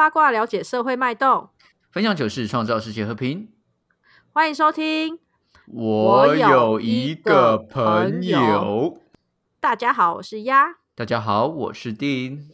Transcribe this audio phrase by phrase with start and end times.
[0.00, 1.50] 八卦了解社会脉动，
[1.90, 3.50] 分享糗事，创造世界和平。
[4.32, 5.18] 欢迎收听。
[5.66, 8.98] 我有一个朋友，
[9.60, 10.76] 大家好，我是鸭。
[10.94, 12.48] 大家好，我是丁。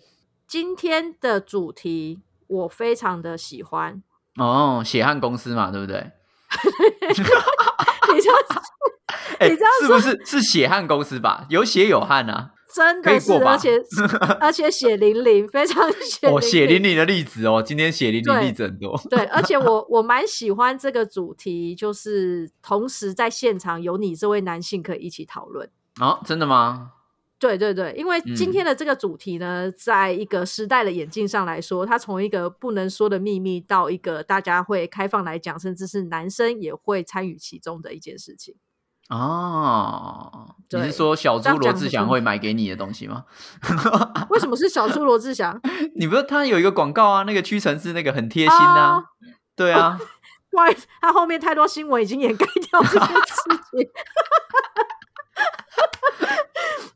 [0.48, 4.02] 今天的主题我非常的喜欢
[4.38, 6.10] 哦，血汗公司嘛，对不对？
[7.06, 7.30] 你知道？
[9.38, 9.48] 哎，
[9.80, 11.46] 是不是是血汗公司吧？
[11.48, 12.54] 有血有汗啊。
[12.76, 13.82] 真的是，而且
[14.38, 19.00] 而且血淋淋，非常血哦，血淋淋的例子哦，今天血淋淋例子很多。
[19.08, 25.66] 对，而且我 我蛮喜欢这个主题，就是同时在现场有你这位男性可以一起讨论。
[25.98, 26.92] 哦，真的吗？
[27.38, 38.54] 对对对，因为今天的这个主题呢，在一个时代的眼镜上来说，它从一个不能说的秘密，到一个大家会开放来讲，甚至是男生也会参与其中的一件事情。
[39.08, 43.24] 哦，你是说小猪罗志祥会买给你的东西吗？
[44.30, 45.60] 为什么是小猪罗志祥？
[45.94, 47.22] 你不是他有一个广告啊？
[47.22, 49.04] 那个屈臣氏那个很贴心的，
[49.54, 49.96] 对啊。
[50.50, 53.86] 不好意思，他后面太多新闻已经掩盖掉这件事情。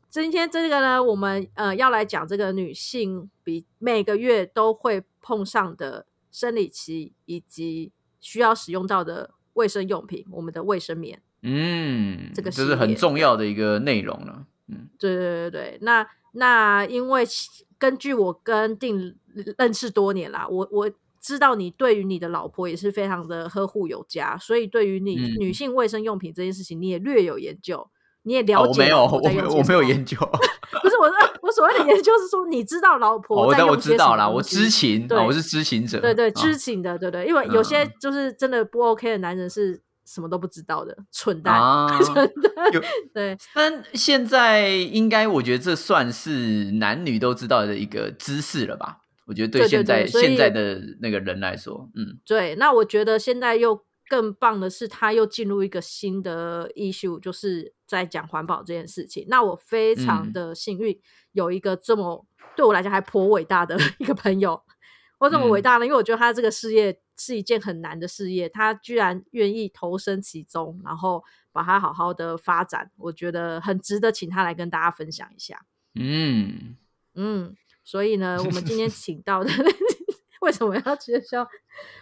[0.09, 11.21] 今天这个呢，我们呃要来讲这个女性比每个月都会碰上的生理期以及需要使用到的卫生用品，我们的卫生棉。
[11.43, 14.45] 嗯，这个这是很重要的一个内容了。
[14.67, 17.25] 嗯，对对对对，那那因为
[17.79, 19.15] 根据我跟定
[19.57, 27.89] 认识多年啦，我我知道你对于你的老婆也是非常的呵护有加，所以对于你女性卫生用品这件事情，你也略有研究，
[28.21, 28.69] 你也了解。
[28.69, 30.17] 我没有，我没有，我没有研究。
[30.17, 35.99] 不是我，我所谓的研究是说，你知道老婆在我知道啦，我知情，对，我是知情者。
[35.99, 39.81] 对对，知情的，对对，因为有些就是真的不 OK 的男人是。
[40.11, 41.57] 什么都不知道的蠢蛋，
[42.03, 42.71] 蠢蛋
[43.13, 43.37] 对。
[43.53, 48.97] 但现在应该，我觉得这算是男女都知道的一个知识了吧？
[49.25, 52.55] 我觉得对现在现在的那个人来说，嗯，对。
[52.55, 59.25] 那我觉得现在又更棒的是，他又进入一个新的 issue，就是在讲环保这件事情。
[59.29, 60.99] 那我非常的幸运，
[61.31, 62.25] 有一个这么
[62.57, 64.61] 对我来讲还颇伟大的 一个朋友。
[65.19, 65.85] 为什么伟大呢？
[65.85, 75.65] 因为我觉得他这个事业是一件很难的事业，他居然愿意投身其中，然后把它好好的发展，我觉得很值得请他来跟大家分享一下。
[75.95, 76.75] 嗯
[77.13, 79.49] 嗯，所以呢，我们今天 请到的
[80.41, 81.47] 为什么要介绍？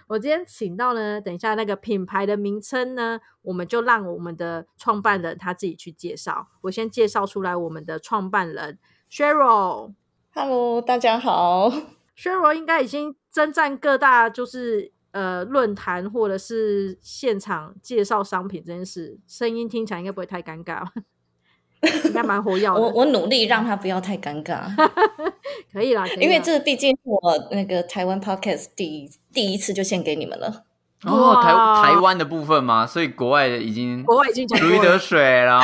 [0.08, 6.48] 我今天请到呢，等一下那个品牌的名称呢，我们就让我们的创办人他自己去介绍。
[6.62, 8.80] 我先介绍出来，我们的创办人
[9.12, 9.94] Cheryl。
[10.34, 11.70] Hello，大家好。
[12.16, 20.86] s h e r y l 应该已经征战各大就是呃论坛或者是现场介绍商品这件事，声音听起来应该不会太尴尬，
[22.06, 22.74] 应该蛮活跃的。
[22.74, 24.64] 我我努力让他不要太尴尬，
[25.74, 27.20] 可以啦，因为这毕竟我
[27.52, 30.66] 那个台湾 Podcast 第第一次就献给你们了。
[31.06, 35.62] 哦，台台湾的部分嘛，所以国外的已经国外已经如鱼得水了，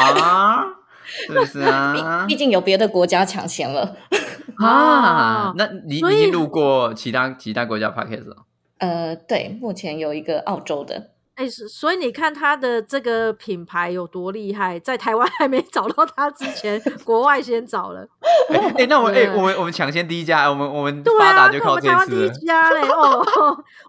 [1.06, 2.23] 是不是啊？
[2.27, 3.97] 毕竟有别的国家抢先了。
[4.57, 8.45] 啊，那你已经录过其他其他国家 podcast 了？
[8.80, 11.12] 呃，对，目前有一个澳洲的。
[11.36, 18.08] 哎，所以你看他的这个品牌有多厉害，在台湾还没找到他之前，国外先找了。
[18.78, 22.09] 哎，那我们哎，我们我们抢先第一家，我们我们发达就靠这次。
[22.09, 23.22] 第一家嘞哦，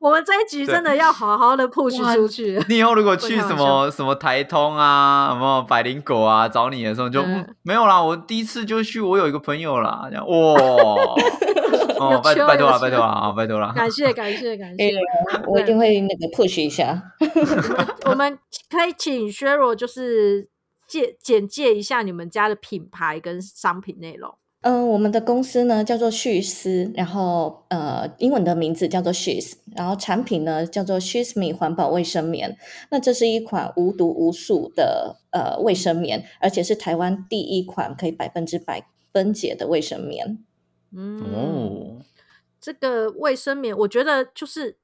[0.00, 2.60] 我们这一局真的要好好的 push 出去。
[2.68, 7.22] 你以后如果去什么什么台通啊，什么百灵果啊找你的时候，就
[7.62, 8.02] 没有啦。
[8.02, 10.34] 我第一次就去，我有一个朋友啦，这样哇。
[10.58, 11.14] 哦，
[12.22, 13.72] 拜拜托了，拜托了啊，拜托了！
[13.74, 14.92] 感谢，感谢，感谢！
[15.46, 17.02] 我一定会那个 push 一下。
[18.06, 18.38] 我们
[18.70, 20.48] 可以请 Cheryl 就是
[20.86, 24.34] 介简介一下你们家的品牌跟商品内容。
[24.62, 32.56] 嗯，我们的公司呢叫做旭思，然后呃，英文的名字叫做 She's，然后产品呢叫做 She's Me 环保卫生棉。
[32.90, 40.38] 那这是一款无毒无塑的呃卫生棉，而且是台湾第一款可以百分之百分解的卫生棉。
[40.92, 42.02] 嗯，
[42.60, 44.76] 这个卫生棉，我觉得就是，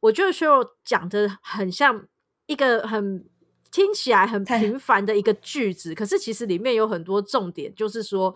[0.00, 2.06] 我觉得需要讲的很像
[2.46, 3.28] 一个很
[3.70, 8.34] 听起来很平凡的一个句子，可是其实里面有很多重点，就是说，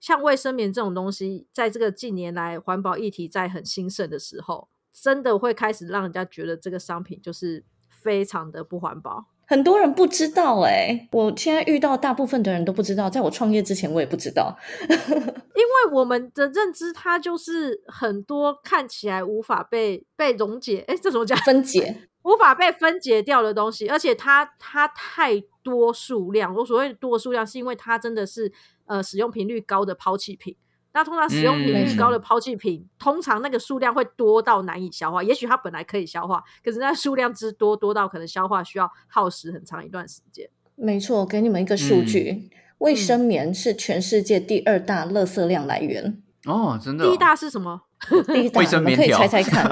[0.00, 9.31] 像卫生棉这种东西，在这个近年来环保议题在很兴盛的时候，真的会开始让人家觉得这个商品就是非常的不环保。
[9.52, 14.56] 很多人不知道哎，我现在遇到大部分的人都不知道，在我创业之前我也不知道，
[14.88, 21.36] 因为我们的认知它就是很多看起来无法被被溶解，哎，这怎么讲？
[21.40, 22.08] 分解。
[22.24, 28.50] 无法被分解掉的东西，而且它它太多数量，我所谓多数量是因为它真的是
[28.86, 30.56] 呃使用频率高的抛弃品，
[30.94, 35.22] 那通常使用频率高的抛弃品，通常那个数量会多到难以消化。
[35.22, 40.48] 也许它本来可以消化，可是那数量之多，多到可能消化需要耗时很长一段时间。
[40.74, 46.22] 没错，给你们一个数据，卫生棉是全世界第二大垃圾量来源。
[46.44, 47.04] 哦，真的？
[47.06, 47.82] 第一大是什么？
[48.26, 49.64] 第一大，你们可以猜猜看。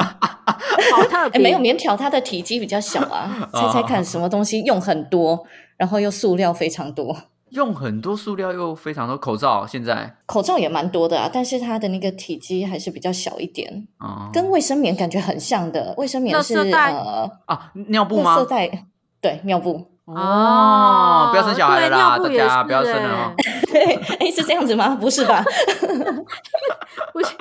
[0.92, 3.48] 好特别，没有棉条，它的体积比较小啊。
[3.52, 5.44] 猜猜看，什么东西用很多，
[5.76, 7.16] 然后又塑料非常多？
[7.50, 13.86] 用很多塑料又非常多，口罩现在口罩也蛮多的啊，但是它的那个体积还是比较小一点。
[13.98, 18.36] 哦，跟卫生棉感觉很像的，卫生棉是呃啊尿布吗？
[18.36, 18.86] 色带
[19.20, 19.86] 对尿布。
[20.14, 23.34] 哦，不要生小孩啦，大家不要生了。
[24.18, 24.96] 哎，是这样子吗？
[25.00, 25.44] 不是吧？
[27.12, 27.36] 不行，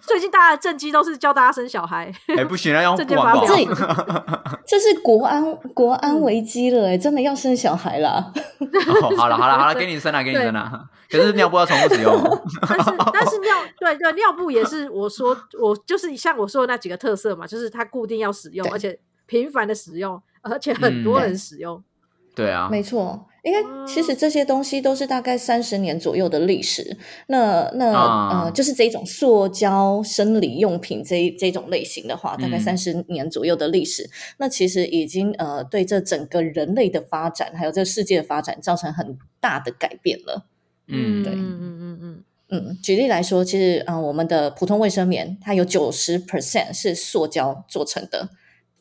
[0.00, 2.10] 最近大家的政绩都是教大家生小孩。
[2.28, 3.44] 哎，不行了，要环保。
[3.46, 3.54] 这
[4.66, 8.32] 这是国安国安危机了，哎，真的要生小孩了。
[9.00, 10.84] 好了好了好了，给你生了，给你生了。
[11.10, 12.14] 可是尿布要重复使用。
[12.68, 21.82] 但是但是尿对对尿布也是我说我就是像我说的那几个特色嘛，就是它固定要使用，而且频繁的使用，而且很多人使用。
[22.38, 26.96] 对啊，没错，因为其实这些东西都是大概三十年左右的历史。
[27.26, 27.90] 那那
[28.44, 40.46] 呃，就是这种塑胶生理用品这这种类型的话，大概三十年左右的历史，那其实已经呃对这整个人类的发展，还有这个世界的发展造成很大的改变了。
[40.86, 42.78] 嗯，对，嗯嗯嗯嗯嗯。
[42.80, 48.28] 举例来说，其实嗯，我们的普通卫生棉，它有九十 percent 是塑胶做成的，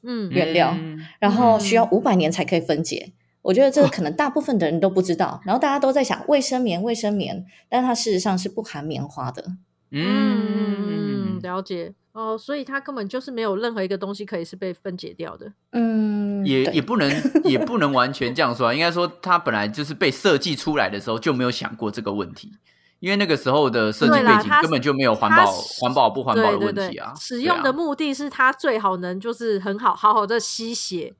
[0.03, 0.77] 嗯，原料，
[1.17, 3.13] 然后需要五百年才可以分解。
[3.41, 9.43] 我觉得这个可能大部分的人都不知道，然后大家都在想卫生棉，卫生棉，但它事实上是不含棉花的。
[9.91, 15.53] 嗯，了解哦，所以它根本就是没有任何一个东西可以是被分解掉的。
[15.71, 17.09] 嗯，也也不能
[17.45, 22.51] 也不能完全这样说，应该说它本来就是被设计出来的时候就没有想过这个问题，
[22.99, 25.45] 因为那个时候的设计背景根本就没有环保
[25.79, 27.13] 环保不环保的问题啊。
[27.17, 31.13] 使用的目的是它最好能就是很好好好的吸血。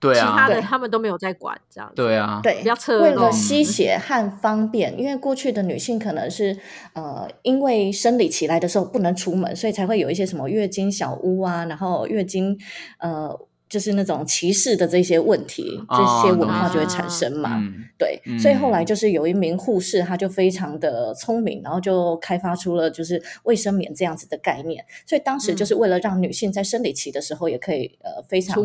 [0.00, 6.56] 对啊，其他的他们都没有在管，这样对啊，对，比较侧为了吸血和方便，因为过去的女性可能是
[6.94, 12.58] 呃，因为生理期来的时候不能出门，所以才会有一些什么月经小屋啊，然后月经
[12.98, 13.38] 呃。
[13.70, 17.62] 就是那种歧视的这些问题，这些文化就会产生嘛。
[17.98, 24.82] 对，所以后来就是有一名护士，他就非常的聪明，然后就开发出了就是卫生棉这样子的概念。
[25.04, 28.56] 所以当时就是为了让女性在生理期的时候也可以呃非常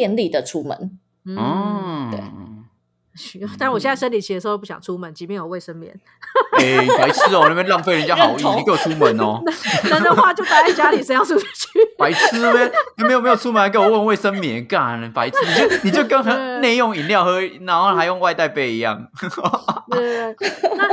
[0.00, 0.98] 便利的出门。
[1.26, 2.20] 嗯，对。
[3.58, 5.92] 但我现在生理期的时候不想出门，即便有卫生棉。
[6.52, 9.42] 哎，白痴哦，那边浪费人家好意，你给我出门哦。
[9.90, 11.78] 能的话就待在家里，谁要出去？
[11.98, 12.72] 白痴呗！
[12.96, 15.12] 你没有没有出门，还给我问卫生棉干？
[15.12, 15.36] 白痴！
[15.44, 16.24] 你就你就跟
[16.62, 19.06] 内用饮料喝，然后还用外带杯一样。
[19.90, 20.34] 对，
[20.78, 20.88] 那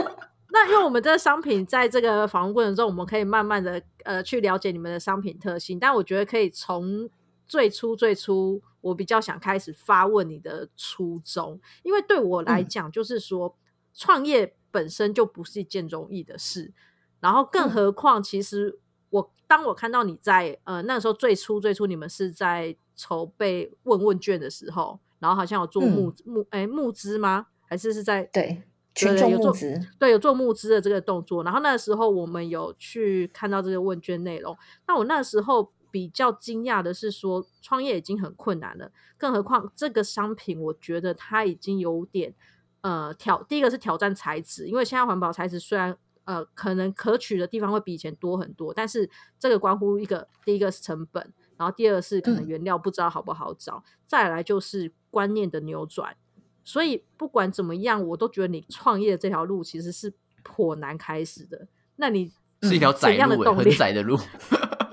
[0.50, 7.10] 那因为我们这个商品在这个访问过程中，我们可以慢慢的呃去了解你们的商品特性，但我觉得可以从
[7.48, 8.62] 最初最初。
[8.82, 13.58] 我比较想开始发问你的初衷，因为对我来讲，就是说
[13.94, 16.72] 创业本身就不是一件容易的事，
[17.20, 18.80] 然后更何况，其实
[19.10, 27.48] 我当我看到你在呃那时候最初最初你们是在筹备问问卷的时候，然后好像有做募募哎募资吗？
[27.66, 28.62] 还是是在对
[28.94, 29.82] 群众募资？
[30.00, 31.44] 对，有做募资的这个动作。
[31.44, 34.56] 然后那时候我们有去看到这个问卷内容，
[34.88, 35.74] 那我那时候。
[35.92, 42.34] 比较惊讶的是，说创业已经很困难了，更何况这个商品，我觉得它已经有点
[42.82, 43.42] 呃挑。
[43.44, 56.16] 第一个是挑战材质，因为现在环保材质虽然呃可能可取的地方会比以前多很多，但是这个关乎一个第一个是成本，然后第二是可能原料不知道好不好找，再来就是观念的扭转。
[56.64, 60.14] 所以不管怎么样，我都觉得你创业这条路其实是
[60.44, 61.68] 颇难开始的。
[61.96, 64.18] 那你是一条窄路，很窄的路。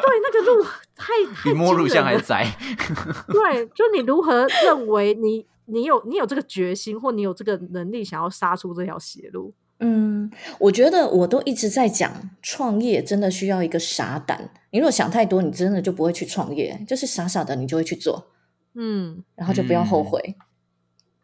[0.05, 2.47] 对，那个路太太比摸路像还窄。
[3.29, 9.55] 对，就你如何认为你你有你有这个决心，或你有这个能力，想要杀出这条邪路？
[9.81, 14.51] 嗯，我觉得我都一直在讲，创业真的需要一个傻胆。
[14.71, 18.31] 你如果想太多，你真的就不会去创业，就是傻傻的，你就会去做。
[18.75, 20.37] 嗯，然后就不要后悔。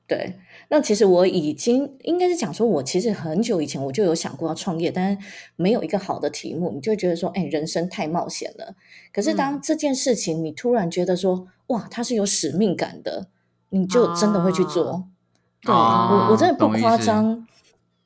[0.07, 0.39] 对。
[0.73, 5.19] 那其实我已经应该是讲说，我其实很久以前我就有想过要创业，但是
[5.57, 8.77] 没有一个好的题目，你就觉得说，哎，人生太冒险了。
[9.13, 13.27] 可是当这件事情你突然觉得说，哇，它是有使命感的，
[13.71, 15.09] 你就真的会去做。
[15.63, 17.45] 对我，我真的不夸张。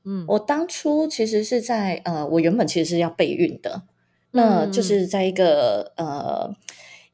[0.04, 3.82] 嗯，我当初其实是在呃，我原本其实是要备孕的，
[4.30, 6.56] 那就是在一个呃。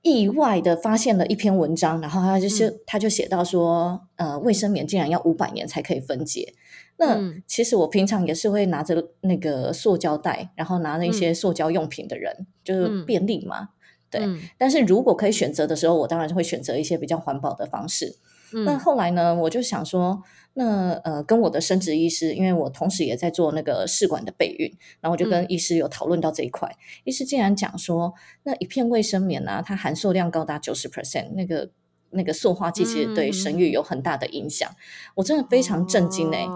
[0.02, 6.54] 意外的发现了一篇文章，然后他就是他就写到说，呃，卫生棉竟然要五百年才可以分解。
[6.97, 13.71] 那其实我平常也是会拿着那个塑胶袋，然后拿着一些塑胶用品的人，就是便利嘛。
[14.11, 14.26] 对，
[14.59, 18.16] 但是如果可以选择的时候，我当然会选择一些比较环保的方式。
[18.64, 20.21] 那后来呢，我就想说，
[20.54, 26.71] 那呃，跟我的生殖医师，因为我同时也在做那个试管的备孕，然后我就跟医师有讨论到这一块。
[27.04, 31.71] 医师竟然讲说，那一片卫生棉呢，它含塑量高达九十 percent，那个
[32.11, 34.71] 那个塑化剂其实对生育有很大的影响。
[35.14, 36.47] 我真的非常震惊哎！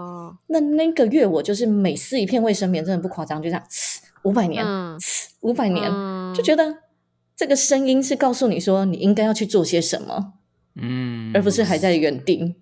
[0.47, 3.63] 那那个月我就是每撕一片卫生棉，真的不夸张，就这样，
[4.23, 4.65] 五百年，
[5.41, 5.89] 五百年，
[6.33, 6.79] 就觉得。
[7.37, 10.35] 这个声音是告诉你说你应该要去做些什么，
[10.75, 12.55] 嗯，而不是还在原地。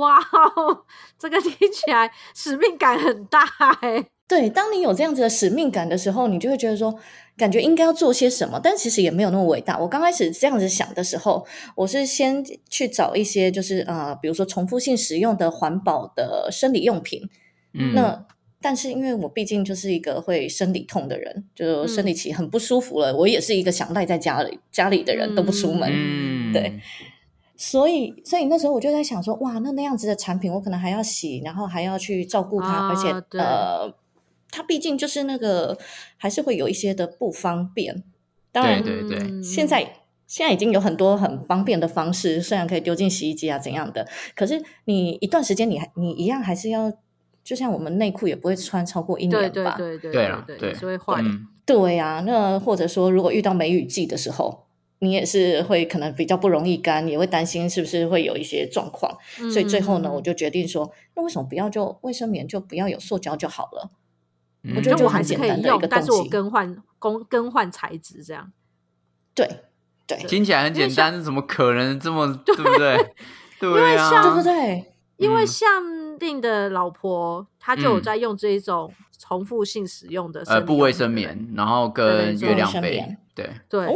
[0.00, 0.84] 哦，哇，
[1.18, 3.44] 这个听起来使命感很大
[3.80, 4.04] 哎。
[4.26, 6.94] 对，当你有这样子的使命感的时候，你就会觉得说，
[7.36, 9.78] 感觉应该要做些什么，但其实也没有那么伟大。
[9.78, 17.28] 我刚开始这样子想的时候，我是先去找一些就是呃，比如说重复性使用的环保的生理用品，
[17.74, 18.26] 嗯，那。
[18.62, 23.16] 但是因为我毕竟就是一个会生理痛的人，就生理期很不舒服了。
[23.16, 26.78] 我也是一个想赖在家里家里的人都不出门，对。
[27.60, 33.94] 所以，所以那时候我就在想说，哇，那那样子的产品，我可能还要洗，然后还要去照顾它，而且呃，
[34.50, 35.76] 它毕竟就是那个
[36.16, 38.02] 还是会有一些的不方便。
[38.50, 39.92] 当然，对对对，现在
[40.26, 46.90] 现在已经有很多很方便的方式，虽然可以丢进洗衣机啊怎样的，可是你一段时间，你还你一样还是要。
[47.42, 49.74] 就像我们内裤也不会穿超过一年吧？
[49.76, 51.22] 对对对对对，是会坏。
[51.64, 54.66] 对呀，那或者说，如果遇到梅雨季的时候，
[55.00, 59.18] 你也是会可能比较不容易干，也会担心是不是会有一些状况。
[59.52, 63.90] 所以最后呢，我就决定说，那为什么不要就卫生棉就不要有塑胶就好了？
[64.76, 68.52] 我觉得就还是可以用，但是我更换更更换材质这样。
[69.34, 69.48] 对
[70.06, 73.14] 对，听起来很简单，怎么可能这么对不对？
[73.58, 74.92] 对啊，对不对？
[75.16, 76.09] 因为像。
[76.20, 83.88] 定的老婆，她就有在用这一种重复性使用的呃，不卫生棉，然后跟月亮杯，对对，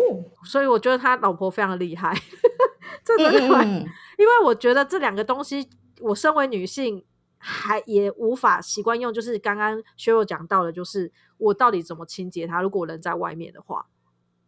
[0.43, 2.13] 所以我觉得他老婆非常厉害，
[3.05, 5.69] 真的，因为我觉得这两个东西，
[6.01, 7.05] 我身为女性
[7.39, 12.63] 还也无法习惯用，就是刚刚薛若讲到的，就是我到底怎么清洁它？
[12.63, 13.87] 如果人在外面的话。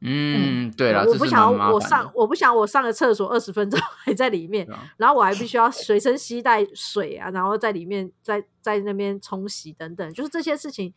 [0.00, 10.92] 嗯，对了，我不想我上，我不想我上个厕所二十分钟 还在里面，然后我还必须要随身携带水啊，然后在里面在在那边冲洗等等，就是这些事情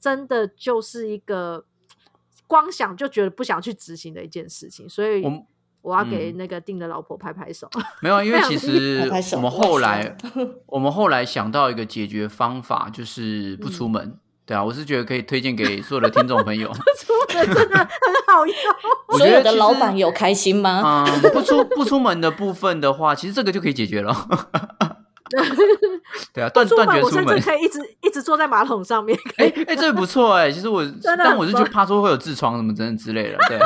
[0.00, 1.66] 真的就是一个
[2.46, 5.22] 光想就觉得不想去执行的一件事情，所以
[5.82, 7.68] 我要给那个定的老婆拍拍手。
[8.00, 10.16] 没有，因为其实我们后来
[10.66, 14.18] 我们后来想到一个解决方法，就是不出门。
[14.48, 16.72] 对啊，我是觉得可以推荐给所有的听众朋友。
[16.96, 17.86] 出门真的很
[18.34, 18.54] 好用。
[19.18, 21.04] 所有的老板有开心吗？
[21.06, 24.16] 嗯，不出不出门的部分的话，其实这个就可以解决了。
[26.32, 29.18] 对啊，断断绝出门，我甚至可以一直一直坐在马桶上面。
[29.36, 33.36] 哎哎，这个不错哎，其实我但我是就怕说会有痔疮什么等等之类的。
[33.48, 33.58] 对。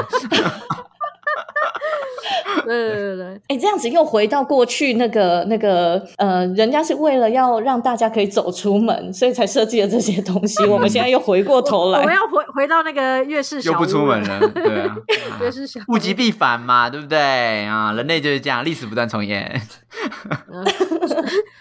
[2.65, 10.65] 对对对，哎，这样子又回到过去那个那个呃，人家是为了要让大家可以走出门，所以才设计了这些东西。
[10.65, 14.97] 我们现在又回过头来，我们要回回到那个月氏又不出门了， 对啊，
[15.41, 17.93] 月氏小物极必反嘛，对不对啊？
[17.93, 19.61] 人类就是这样，历史不断重演。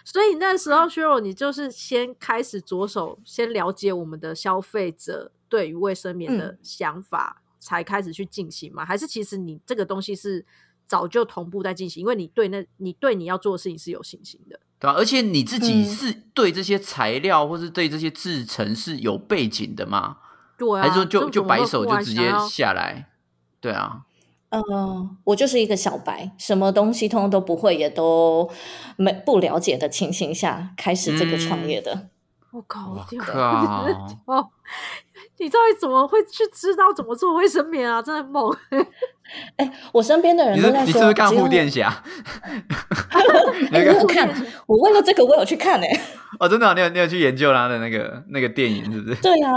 [0.06, 8.84] 所以那时候薛若，你就是先开始着手，先了解我们的消费者对于卫生棉的想法，才开始去进行吗？
[8.84, 10.46] 还是其实你这个东西是？
[10.88, 14.94] 早就同步在进行，因为你对那，你对你要做的事情是有信心的，对吧？
[14.98, 20.18] 而且你自己是对这些材料或是对这些制成是有背景的吗？
[20.58, 23.08] 对啊，还是说就就摆手就直接下来？
[23.62, 24.02] 对啊，
[24.50, 28.52] 嗯，我就是一个小白，什么东西通通都不会，也都
[28.98, 32.10] 没不了解的情形下开始这个创业的。
[32.52, 32.92] 我靠！
[32.92, 33.88] 我靠！
[34.26, 34.50] 哦，
[35.42, 38.00] 你到底怎么会去知道怎么做卫生棉啊？
[38.00, 38.56] 真的猛！
[39.58, 41.92] 哎，我身边的人都在说，你是不是看护垫侠？
[44.00, 44.30] 我看，
[44.68, 46.00] 我为了这个，我有去看诶。
[46.40, 49.16] 哦，真的，你有你有去研究他的那个那个电影，是不是？
[49.22, 49.50] 对呀，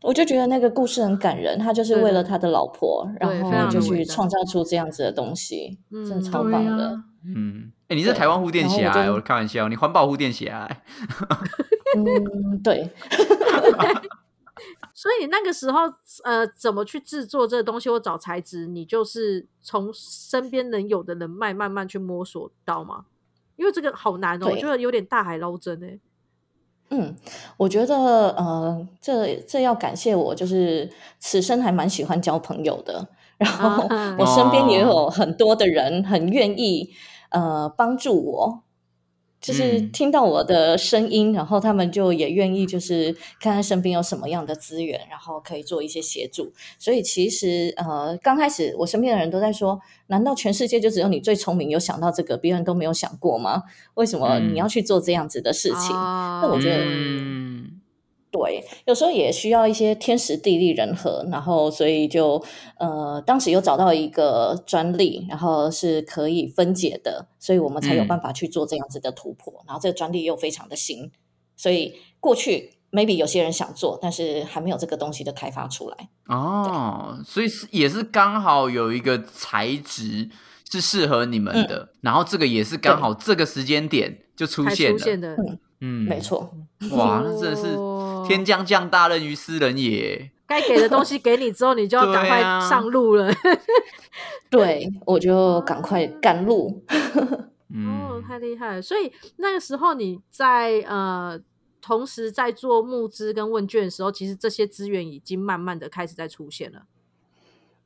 [0.00, 1.58] 我就觉得那个故事很感人。
[1.58, 6.98] 他就是为了他的老婆，然后就去创造出这样子的东西，真的超棒的。
[7.26, 8.90] 嗯，哎，你是台湾护垫侠？
[9.12, 10.66] 我开玩笑，你环保护垫侠。
[11.96, 12.88] 嗯，对。
[14.94, 15.80] 所以那个时候，
[16.24, 23.04] 呃，怎么去制作这个东西或找材质，你就是从身边能有的人脉慢慢去摸索到吗？
[23.56, 25.98] 因为这个好难哦，我觉得有点大海捞针哎。
[26.90, 27.14] 嗯，
[27.56, 27.94] 我觉得
[28.30, 33.08] 呃，这这要感谢我，就是此生还蛮喜欢交朋友的。
[33.38, 33.86] 然后
[34.18, 36.90] 我身边也有很多的人很愿意
[37.30, 38.62] 呃帮助我。
[39.40, 46.52] 就是听到我的声音，然后他们就也愿意，就是看看身边有什么样的资源，然后可以做一些协助。
[46.78, 53.62] 所以其实呃，刚开始我身边的人都在说：难道全世界就只有你最聪明，有想到这个，别人都没有想过吗？
[53.94, 55.90] 为什么你要去做这样子的事情？
[55.94, 57.79] 那我觉得。
[58.32, 62.40] 对，有时候也需要一些天时地利人和，然后所以就
[62.78, 69.52] 呃，当时又找到一个专利，然后是可以分解的，所以我们才有办法去做这样子的突破。
[69.66, 71.10] 然后这个专利又非常的新，
[71.56, 76.08] 所以过去 maybe 有些人想做，但是还没有这个东西的开发出来。
[76.28, 80.30] 哦，所以是也是刚好有一个材质
[80.70, 85.36] 是适合你们的，然后这个也是刚好这个时间点就出现的。
[85.82, 86.54] 嗯，没错。
[86.92, 87.76] 哇，那真的是。
[88.26, 93.32] 天将降大任于斯人也，该给的东西给你之后，你就要赶快上路了。
[94.50, 96.82] 对，我就赶快赶路。
[97.72, 98.82] 哦，太厉害了！
[98.82, 101.40] 所以那个时候你在呃，
[101.80, 106.82] 同时在做募资跟问卷的时候，其实这些资源已经慢慢的开始在出现了。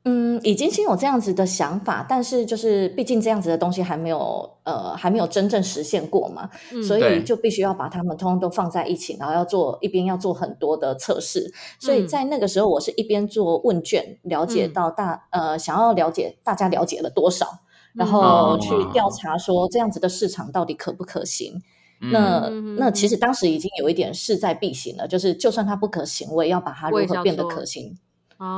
[0.07, 6.47] 嗯，已经先有这样子的想法，但是就是毕竟这样子的东西还没有呃还没有真正实现过嘛，
[6.87, 11.51] 所以就必须要把它们通通都放在一起，然后要做一边要做很多的测试。
[11.79, 17.47] 所以在那个时候，我是一边做问卷，了解到大呃想要了解大家了解了多少，
[17.95, 21.59] 然后去调查说这样子的市场到底可不可行。
[22.11, 22.47] 那
[22.77, 27.97] 那其实当时已经有一点势在必行了，就是就算它不可行，我也要把它如何变得可行。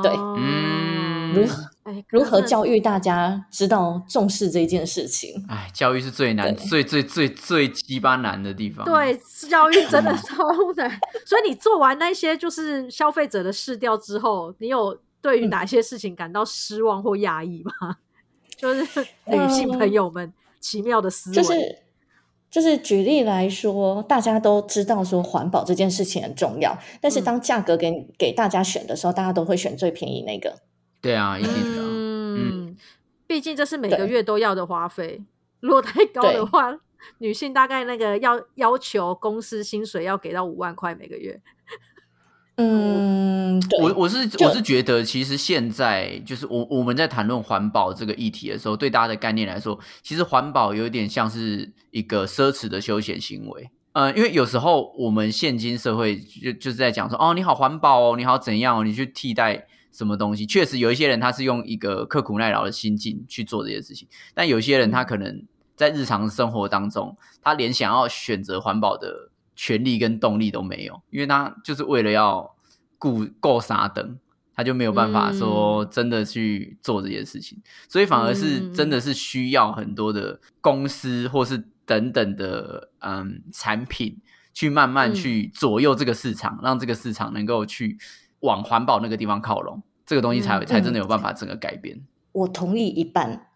[0.02, 0.97] 对，嗯，
[1.34, 1.64] 如何
[2.08, 5.44] 如何教育大家知道重视这件事情？
[5.48, 8.84] 哎，教育是最难、最最最最鸡巴难的地方。
[8.84, 9.18] 对，
[9.48, 10.44] 教育真的超
[10.76, 10.90] 难。
[11.24, 17.96] 所以你做完那些就是消费者的试调之后，你有对于哪些事情感到失望或压抑吗？
[18.56, 21.78] 就是女性朋友们奇妙的思维。
[22.50, 30.58] 就是举例来说，大家都知道说环保这件事情很重要，但是当价格给给大家选的时候，大家都会选最便宜那个。
[31.00, 31.82] 对啊，一定的。
[31.82, 32.76] 嗯，
[33.26, 35.22] 毕竟这是每个月都要的花费，
[35.60, 36.76] 如果太高的话，
[37.18, 41.40] 女性大概那个要要求公司薪水要给到五万块每个月。
[42.56, 53.70] 嗯， 我我是我是觉得，其实现在就是我我们在谈论环保这个议题的时候，对大家的概念来说，其实环保有点像是一个奢侈的休闲行为。
[53.92, 60.46] 呃，因为有时候我们现今社会就就是在讲说，哦，你好环保哦，你好怎样哦，你去替代什么东西？
[60.46, 65.44] 确实有一些人他是用一个刻苦耐劳的心境去做这些事情，但有些人他可能
[65.76, 69.30] 在日常生活当中，他连想要选择环保的。
[69.60, 72.54] 权利跟动力都没有，因为他就是为了要
[72.96, 74.16] 顾够啥等，
[74.54, 84.16] 他就没有办法说真的去做这件事情，所以反而是真的是需要很多的公司或是等等的嗯产品
[84.54, 87.98] 去慢慢去左右这个市场，让这个市场能够去
[88.40, 92.00] 往环保那个地方靠拢，这个东西才才真的有办法整个改变。
[92.32, 93.46] 我同意一半。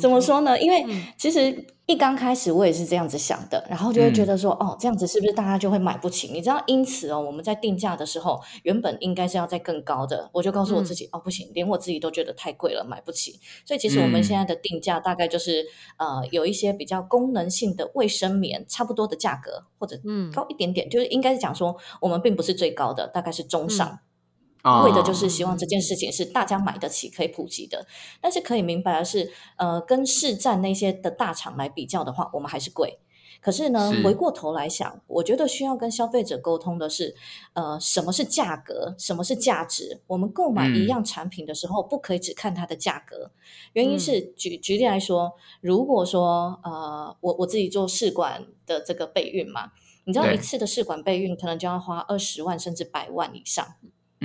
[0.00, 0.58] 怎么说呢？
[0.60, 0.84] 因为
[1.16, 6.28] 其实一刚开始我也是这样子想的，然后就会觉得说，哦，这样子是不是大家就会买不起？
[6.28, 13.38] 你知道，因此哦，我们在定价的时候，原本应该是要在更高的，我就告诉我自己，哦，不行，连我自己都觉得太贵了，买不起。
[13.66, 15.66] 所以其实我们现在的定价大概就是，
[15.98, 23.98] 呃，有一些比较功能性的卫生棉，差不多的价格，或者嗯高一点点，就是应该是讲说，我们并不是最高的，大概是中上。
[24.84, 27.86] 为的就是希望这件事情是大家买得起、可以普及的。
[28.20, 32.98] 但是可以明白的是，呃，跟市占那些的大厂来比较的话，我们还是贵。
[33.40, 37.14] 可是呢，回过头来想，我觉得需要跟消费者沟通的是，
[37.52, 40.00] 呃，什么是价格，什么是价值？
[40.06, 43.30] 我们购买一样产品的时候，不可以只看它的价格。
[43.74, 49.72] 原因是举举例来说，如果说呃，我我自己做试管的这个备孕嘛，
[50.06, 53.74] 你知道一次的试管备孕可能就要花二十万甚至百万以上。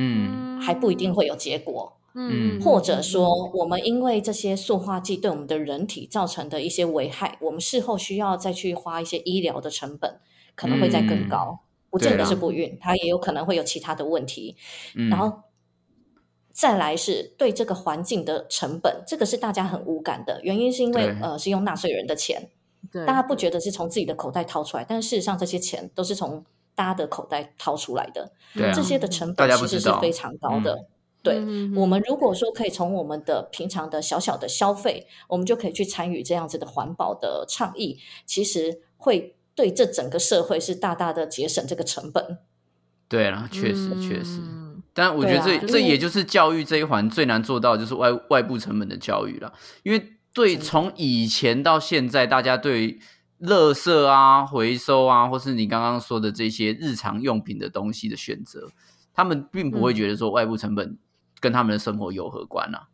[0.02, 1.98] 嗯，还不一定会有结果。
[2.16, 10.20] 嗯，或者说，我们因为这些塑化剂对我们的人体造成的一些危害，我们事后需要再去花一些医疗的成本，
[10.56, 11.60] 可能会再更高。
[11.92, 14.56] 不见得是不孕，它也有可能会有其他的问题。
[14.96, 15.44] 嗯然后
[16.52, 22.50] 再来是对这个环境的成本，这个是大家很无感的原因，是因为呃，是用纳税人的钱，
[23.06, 26.44] 大家不觉得是从自己的口袋掏出来，但事实上这些钱都是从。
[26.80, 28.32] 大家的口袋掏出来的，
[28.74, 30.86] 这些的成本其实是非常高的。
[31.22, 31.36] 对
[31.76, 42.38] 我们如果说可以从我们的平常的小小的消费，我们就可以去参与这样子的环保的倡议，其实会对这整个社会是大大的节省这个成本。
[43.10, 49.52] 对了，确实确实，嗯但我觉得这、啊这也就是教育这一环最难做到，就是外外部成本的教育了。
[49.84, 52.98] 因为对从以前到现在，大家对
[53.42, 58.68] 垃圾啊、回收啊，或是你刚刚说的这些日常用品的东西的选择，
[59.14, 60.98] 他们并不会嗯觉得说外部成本
[61.40, 62.88] 跟他们的生活有何关啊。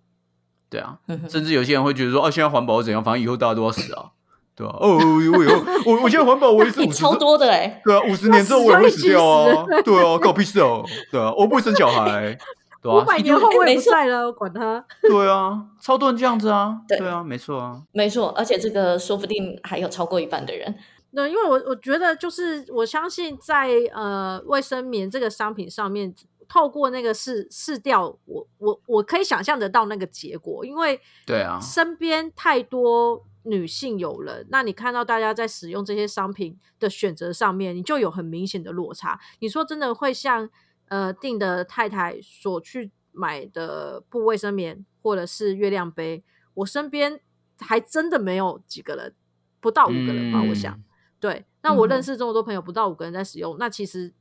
[0.70, 3.04] 对啊， 甚至有些人会觉得说，啊，现在环保怎样？
[3.04, 4.12] 反正以后大家都要死啊，
[4.56, 9.66] 对啊、哦，我以后我我现在环保，我也是 五十超多的哎、对啊，五十年之后我也会死掉啊！
[9.86, 10.84] 对啊，搞屁事哦！
[11.12, 12.38] 对啊，我不会生小孩，
[12.86, 14.86] 对啊，五百年后我也不在了，我管他。
[15.02, 20.76] 对啊，超多人这样子啊， 对对啊，没错啊，没错，而且这个说不定还有超过一半的人。
[21.12, 26.14] 那，因为我我觉得就是我相信在呃卫生棉这个商品上面，
[26.48, 39.18] 透过那个试试掉，我我我可以想象得到那个结果，因为对啊，身边太多女性友人，那你看到大家在使用这些商品的选择上面，你就有很明显的落差。
[39.40, 40.50] 你说真的会像
[40.88, 47.22] 呃定的太太所去买的布卫生棉或者是月亮杯，我身边
[47.60, 49.16] 还真的没有几个人，
[49.60, 50.76] 不到五个人吧，我想。
[50.76, 50.84] 嗯
[51.18, 54.14] 对，那我认嗯识这么多朋友，不到五个人在使用，那其实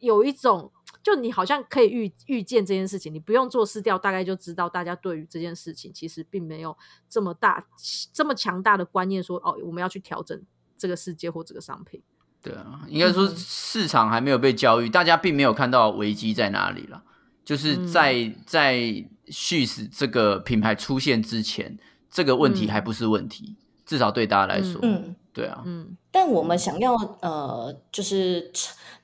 [0.00, 0.70] 有一种，
[1.02, 6.76] 就你好像可以预预见这件事情，你不用做试调，大概就知道大家对于这件事情其实并没有
[7.08, 7.66] 这么大、
[8.12, 10.38] 这么强大的观念说，哦，我们要去调整
[10.76, 12.02] 这个世界或这个商品。
[12.42, 13.34] 对啊，应该说嗯。
[13.36, 17.02] 市场还没有被教育，大家并没有看到危机在哪里了。
[17.44, 17.86] 就是嗯。
[17.86, 21.78] 在在续死这个品牌出现之前，
[22.10, 22.68] 这个问题嗯。
[22.68, 28.52] 还不是问题，至少对大家来说，嗯，对啊，嗯但我们想要呃，就是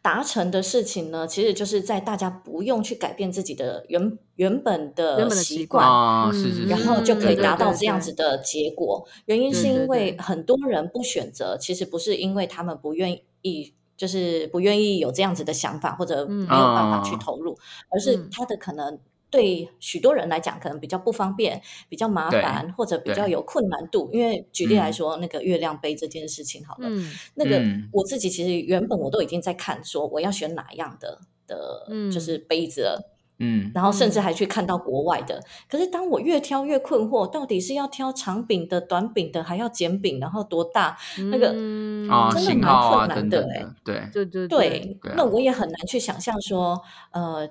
[0.02, 9.06] 达成的事情呢，其实就是在大家不用去改变自己的原原本的习习惯，啊，嗯是是是，然后就可以达到这样子的结果。
[9.24, 17.56] 原因是因为很多人不选择，其实不是因为他们不愿意，就是不愿意有这样子的想法，或者嗯没有办法去嗯投入，
[17.90, 18.98] 而是嗯他的可能。
[19.30, 24.08] 对许多人来讲，可能比较不方便、比较麻对烦，或者比对较有困难度。
[24.12, 33.14] 因为举例来嗯说，那个月亮杯这件事情，好了，嗯那个嗯我自己其实原本我都已经在看，说我要选哪样的的，就是杯子了。
[33.40, 35.40] 嗯然后甚至嗯还去看到国外的。
[35.70, 40.96] 可是当我越挑越困惑，到底是要挑长柄的、短柄的，还要剪柄，然后多大？
[41.30, 43.46] 那个嗯啊，真的蛮困难的
[43.84, 46.80] 对，对对对，对啊那我也很难去想象说，
[47.12, 47.48] 呃。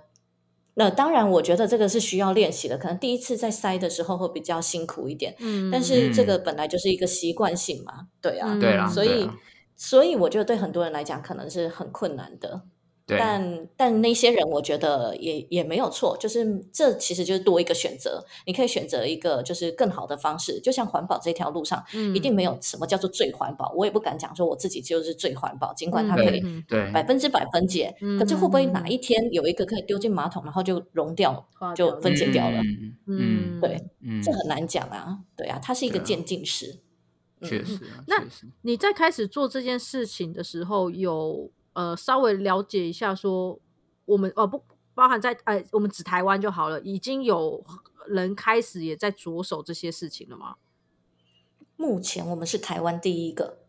[0.80, 2.78] 那当然，我觉得这个是需要练习的。
[2.78, 9.28] 可能第一次在塞的时候会比较辛苦一点，嗯，但是这嗯个本来就是一个习惯性嘛，对啊，嗯对啦，所以
[9.76, 12.62] 所以我觉得对很多人来讲可能是很困难的。
[13.08, 20.60] 对，但但那些人，我觉得也也没有错，就是这其实就是多一个选择，你可以选择一个就是更好的方式。
[20.60, 26.44] 就像环保这条路上，嗯一定没有什么叫做最环保，我也不敢讲说我自己就是最环保，尽管它可以
[26.94, 32.62] 百分之百分解，嗯可是会不会哪一天有一个可以丢进马桶，然后就溶掉，就分解掉了？
[33.08, 36.80] 嗯对，嗯，这很难讲啊，对啊，它是一个渐进式。
[37.40, 37.48] 嗯。
[37.48, 38.22] 确实啊，那，
[38.64, 43.60] 你在开始做这件事情的时候，有呃稍微了解一下说，
[44.06, 44.64] 我们哦不
[44.96, 47.64] 包含在呃我们指台湾就好了，已经有
[48.08, 50.56] 人开始也在着手这些事情了吗？
[51.76, 53.60] 目前我们是台湾第一个，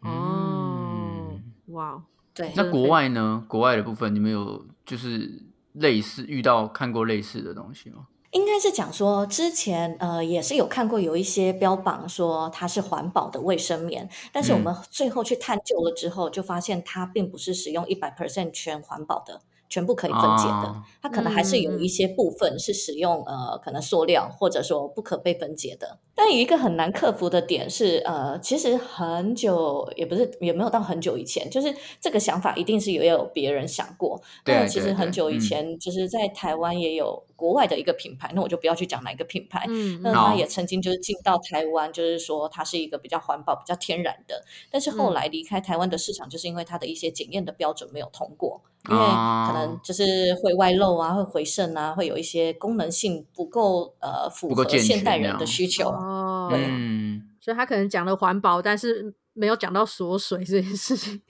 [0.00, 3.44] 哦嗯，哇，对，那国外呢？
[3.46, 5.42] 国外的部分，你们有就是
[5.74, 8.08] 类似遇到看过类似的东西吗？
[8.32, 14.64] 应该是讲说，之前呃也是有看过有一些标榜说它是环保的卫生棉，但是我嗯。
[14.64, 19.42] 们最后去探究了之后，就发现它并不是使用一百 percent 全环保的，
[19.72, 25.98] 全部可以分解的，啊它可能还是有一些部分是使用呃可能塑料或者说不可被分解的。
[26.14, 34.20] 但有一个很难克服的点是，呃，其实很久也不是也没有到很久以前，就是这个想法一定是也有别人想过。
[34.44, 39.64] 对那其实很久以前，就是在台湾也有国外的一个品牌，那我就不要去讲哪一个品牌。
[39.70, 44.44] 嗯，那它也曾经就是进到台湾，就是说它是一个比较环保、比较天然的。
[44.70, 55.88] 但是后嗯来离开台湾的市场，就是因为它的一些检验的标准没有通过，因为哦可能就是会外漏啊，会回渗啊，会有一些功能性不够呃符合现代人的需求。
[55.88, 61.22] 哦，嗯，所以他可能讲了环保，但是没有讲到锁水这件事情。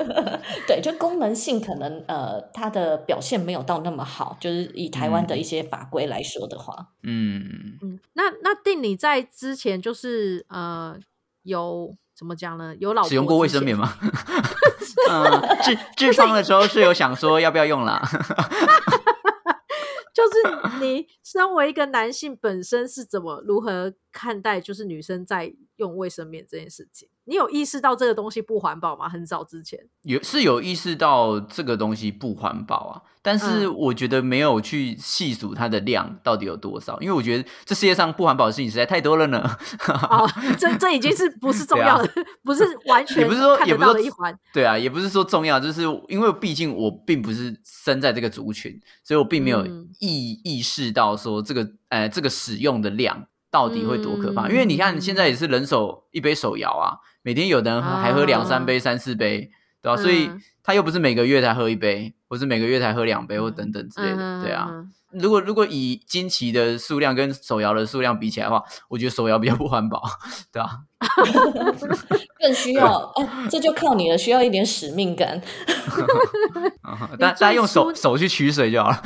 [0.68, 6.92] 对，就功能性可能呃它的表现没有到那么好，就是以台湾的一些法规来说的话。
[7.02, 10.96] 嗯，嗯，那那定你在之前就是呃
[11.42, 12.76] 有怎么讲呢？
[12.78, 13.94] 有老使用过卫生棉吗？
[15.08, 15.24] 嗯，
[15.62, 17.98] 痔痔疮的时候是有想说要不要用啦。
[20.12, 27.08] 就是你身为一个男性本身是怎么如何看待就是女生在用卫生棉这件事情？
[27.24, 29.08] 你有意识到这个东西不环保吗？
[29.08, 39.48] 很早之前有是有意识到这个东西不环保啊，但是我觉得没有去细数它的量到底有多少，因为我觉得这世界上不环保的事情实在太多了呢。
[40.10, 42.10] 哦，这这已经是不是重要的，
[42.42, 49.64] 不是完全也不是说也不是一环，对啊，也不是说重要，就是因为毕竟我并不是生在这个族群，所以我并没有
[50.00, 54.48] 意意识到说这个呃这个使用的量到底会多可怕。
[54.48, 56.98] 因为你看现在也是人手一杯手摇啊。
[57.22, 59.50] 每天有的人还喝两三杯、三四杯，
[59.82, 59.96] 对吧？
[59.96, 60.30] 所以
[60.70, 64.70] 他又不是每个月才喝一杯，或是每个月才喝两杯，或等等之类的，对啊。
[65.12, 70.00] 如果如果以金旗的数量跟手摇的数量比起来的话，我觉得手摇比较不环保，
[70.52, 70.70] 对啊？
[72.38, 73.12] 更需要，
[73.50, 75.42] 这就靠你了，需要一点使命感。
[77.18, 79.02] 大大家用手手去取水就好了。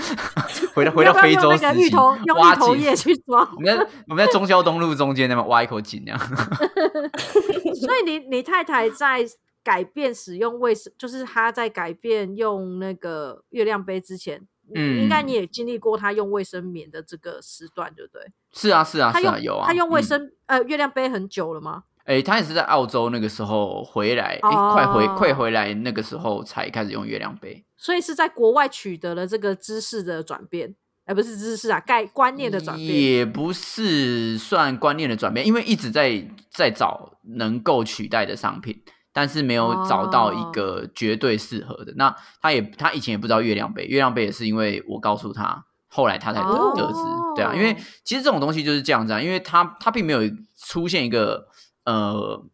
[0.75, 1.97] 回到回到非洲时期，
[2.39, 3.49] 挖井去抓。
[3.57, 6.19] 我们在我们在中消东路中间那边挖一口井那样。
[6.19, 9.25] 所以你你太太在
[9.65, 14.47] 改变使用卫生，就是他在改变用那个月亮杯之前。
[14.75, 18.23] 嗯，应该你也经历过他用卫生棉的这个时段，对不对？
[18.55, 19.67] 是啊，是啊，他用有啊。
[19.67, 21.85] 他用卫生呃月亮杯很久了吗？
[22.05, 27.63] 哎，他也是在澳洲那个时候回来，哎，快回快回来那个时候才开始用月亮杯。
[27.77, 30.75] 所以是在国外取得了这个知识的转变，
[31.05, 38.83] 而不是知识啊，概观念的转变，也不是算观念的转变，因为一直在在找能够取代的商品。
[39.15, 41.95] 但是没有找到一个绝对适合的。
[41.97, 46.99] 那他也他以前也不知道月亮杯，月亮杯也是因为我告诉他，后来他才得得知。
[47.37, 47.75] 对啊，因为
[48.05, 50.21] 其实这种东西就是这样子啊，因为他他并没有
[50.59, 51.47] 出现一个
[51.85, 52.45] 呃，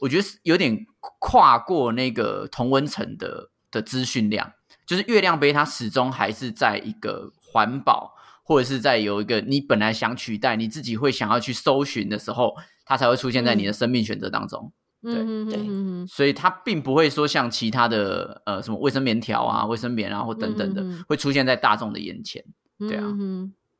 [0.00, 0.86] 我觉得是有点
[1.20, 4.52] 跨过那个同温层的的资讯量，
[4.86, 8.14] 就是月亮杯它始终还是在一个环保
[8.44, 14.72] 或者是在有一个你本来想取代你自己会想要去搜寻的时候，它才会出现在你的生命选择当中。
[15.02, 22.44] 对对，所以它并不会说像其他的呃什么卫生棉条啊、卫生棉啊或等等的，会出现在大众的眼前。
[22.78, 23.04] 对啊，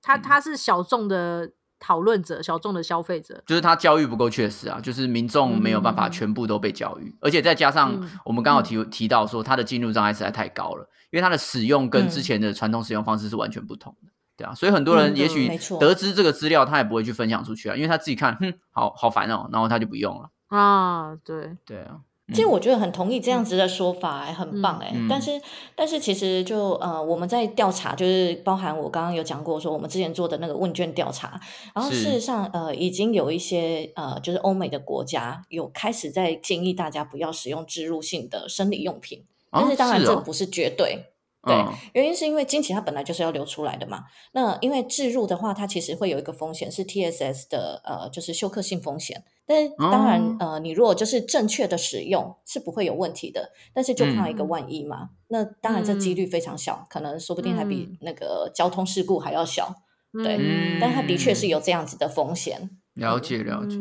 [0.00, 1.50] 他他是小众的
[1.80, 14.12] 讨论者，小众的消费者，就是他教育不够确实啊，就是民众没有办法全部都被教育，而且再加上我们刚好提提到说，它的进入障碍实在太高了，因为它的使用跟之前的传统使用方式是完全不同的。
[14.36, 15.48] 对啊，所以很多人也许
[15.80, 20.30] 得知这个资料，他也不会去分享出去啊，因为他自己看，哼，好好烦哦，然后他就不用了。
[20.48, 24.92] 啊，对对啊，其实我觉得很同意这样子的说法，哎，很棒哎。
[25.08, 25.40] 但是，
[25.74, 31.40] 但是其实就呃，我们在调查，就是包含我刚刚有讲过，说我们之前做的那个问卷调查，
[31.74, 41.12] 然后事实上呃，已经有一些呃，就是欧美的国家有开始在建议大家不要使用植入性的生理用品，但是当然这不是绝对。
[41.46, 44.04] 对，原因是因为经期它本来就是要流出来的嘛。
[44.32, 49.24] 那因为置入的话，它其实会有一个风险是 TSS 的呃，就是休克性风险。
[49.46, 53.52] 但是当然呃，你如果就是正确的使用是不会有问题的。
[53.72, 55.10] 但是就怕一个万一嘛。
[55.28, 59.74] 那当然这几率非常小，可能说不定还比那个交通事故还要小。
[60.12, 62.70] 对，但它的确是有这样子的风险。
[62.94, 63.76] 了解了解。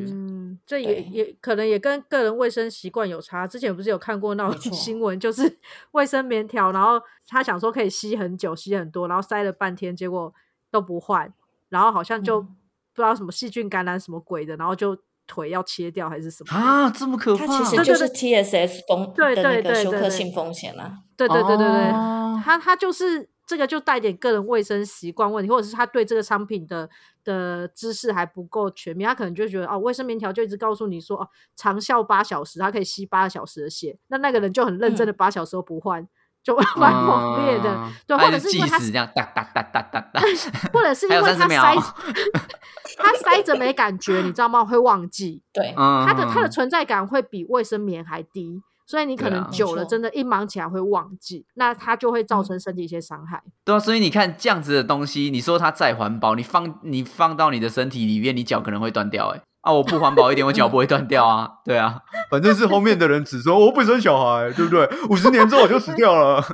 [0.65, 3.45] 这也也可能也跟个人卫生习惯有差。
[3.45, 5.59] 之前不是有看过那种新闻，就是
[5.91, 10.33] 卫生棉条，然后他想说可以吸很久、吸很多，然后塞了半天，结果
[10.71, 11.31] 都不换，
[11.69, 12.47] 然后好像就不
[12.95, 14.97] 知道什么细菌感染什么鬼的，然后就
[15.27, 16.89] 腿要切掉还是什么啊？
[16.89, 17.45] 这么可怕？
[17.45, 20.99] 它其实就是 TSS 风对对对休克性风险啊。
[21.17, 21.91] 对对对对对，
[22.43, 26.89] 他他就是这个就带点个人卫生习惯问题，或者是他对这个商品的。
[27.25, 36.07] 的知识还不够全面，他可能就觉得哦，卫生棉条就一直告诉你说哦，长效八小时，它可以吸八个小时的血，那那个人就很认真的八小时都不换，
[36.43, 40.21] 就 蛮猛烈的，对，或者是因为他这样哒哒哒哒哒哒，
[40.71, 41.75] 或者是因为他塞，
[43.01, 44.63] 他塞着没感觉，你知道吗？
[44.63, 48.61] 会忘记，对，他的他的存在感会比卫生棉还低。
[48.87, 53.41] 所以你可能久了，真的，一忙起来会忘记，那它就会造成身体一些伤害。
[53.63, 59.29] 对啊，所以你看这样子的东西，你说它再环保，你放你放到你的身体里面，你脚可能会断掉。
[59.29, 61.49] 哎，啊，我不环保一点，我脚不会断掉啊。
[61.65, 64.87] 对啊， 反正是后面的人只说我不生小孩，对不对？
[65.09, 66.43] 五十年之后我就死掉了，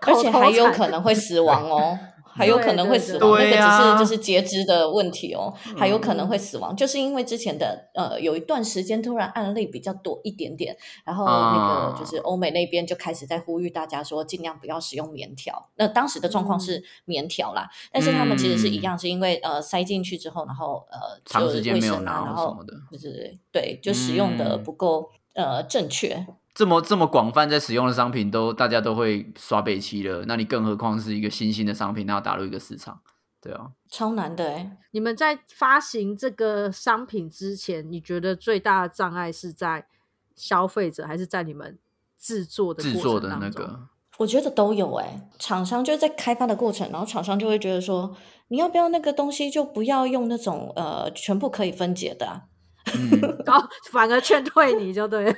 [0.06, 1.98] 而且还有可能会死亡哦。
[2.34, 15.70] 还有可能会死亡，那个只是就是截肢的问题哦，还有可能会死亡，就是因为之前的呃有一段时间突然案例比较多一点点，然后那个就是欧美那边就开始在呼吁大家说尽量不要使用棉条。
[15.76, 22.56] 那当时的状况是棉条啦，但是他们其实是一样，是因为呃塞进去之后，然后呃长时间没有拿，然后
[22.90, 26.26] 就是对，就使用的不够呃正确。
[26.54, 33.00] 这么这么广泛在使用的商品都大家都会刷背期了，那你更何况是一个新兴的商品，然后打入一个市场，
[33.40, 34.78] 对啊，超难的哎。
[34.92, 39.84] 你们在发行这个商品之前，你觉得最大的障碍是在
[40.36, 41.76] 消费者，还是在你们
[42.16, 43.88] 制作的制作的那个？
[44.18, 45.28] 我觉得都有哎。
[45.40, 52.42] 厂商就是在开发的过程，然后厂商就会觉得说，你要不要那个东西，就不要用那种呃全部可以分解的。
[53.44, 55.34] 然后反而劝退你就对，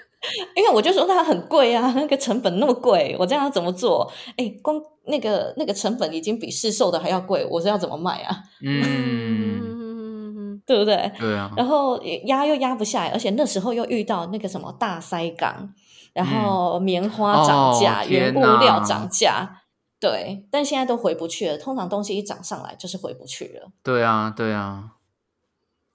[0.55, 4.11] 因为我就说它很贵啊，那个成本那么贵，我这样怎么做？
[4.37, 8.37] 哎，光那个那个成本已经比市售的还要贵，我是要怎么卖啊？
[8.63, 11.13] 嗯，对不对？
[11.19, 11.51] 对啊。
[11.57, 15.73] 然后压又压不下来，而且那时候又遇到那个什么大塞港，
[16.13, 19.63] 然后棉花涨价，原物料涨价，
[20.01, 20.47] 对。
[20.51, 23.71] 但现在都回不去了，通常东西一涨上来就是回不去了。
[23.83, 24.93] 对啊，对啊。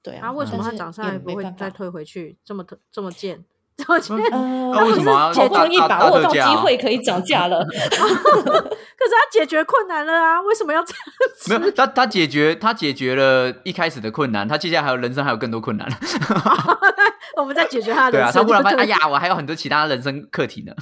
[0.04, 2.36] 对啊，为什么它涨上来不会再退回去？
[2.44, 3.46] 这么这么贱，
[3.84, 4.16] 这么贱？
[4.32, 7.64] 那为什么好不容易把握到机会可以涨价了？
[7.66, 10.42] 可是他解决困难了啊？
[10.42, 10.94] 为什么要这
[11.52, 11.60] 样？
[11.60, 15.88] 没有，他他解决他解决了一开始的困难，他接下来还有人生还有更多困难。
[17.38, 20.74] 我们在解决他的对啊，他忽然发现，哎呀，我还有很多其他人生课题呢。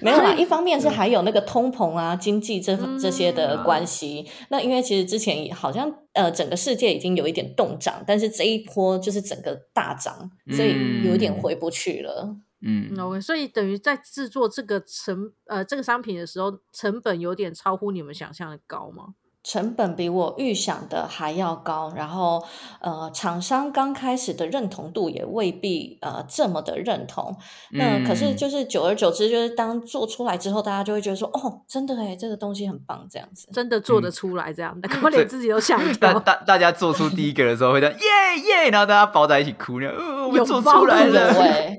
[0.00, 4.26] 没有啦，一方面是还有那个通膨啊、经济这这些的关系。
[4.48, 12.36] 那因为其实之前好像呃整个世界已经有一点动涨，但是这一波就是整个大涨，所以有点回不去了。
[12.64, 19.14] 嗯，OK，所以等于在制作这个成呃这个商品的时候，成本有点超乎你们想象的高吗？
[19.44, 22.42] 成本比我预想的还要高，然后
[22.80, 27.36] 呃，厂商刚开始的认同度也未必呃这么的认同。
[27.72, 36.20] 那可是就是久而久之，就是当做出来之后，大家就会觉得说，哦，真的哎，这个东西很棒，这样子，真的做得出来这样，的，我 连自己都想到。
[36.20, 41.76] 大大家做出第一个的时候会这样耶耶，然后大家抱在一起哭，那呃，我做出来了哎，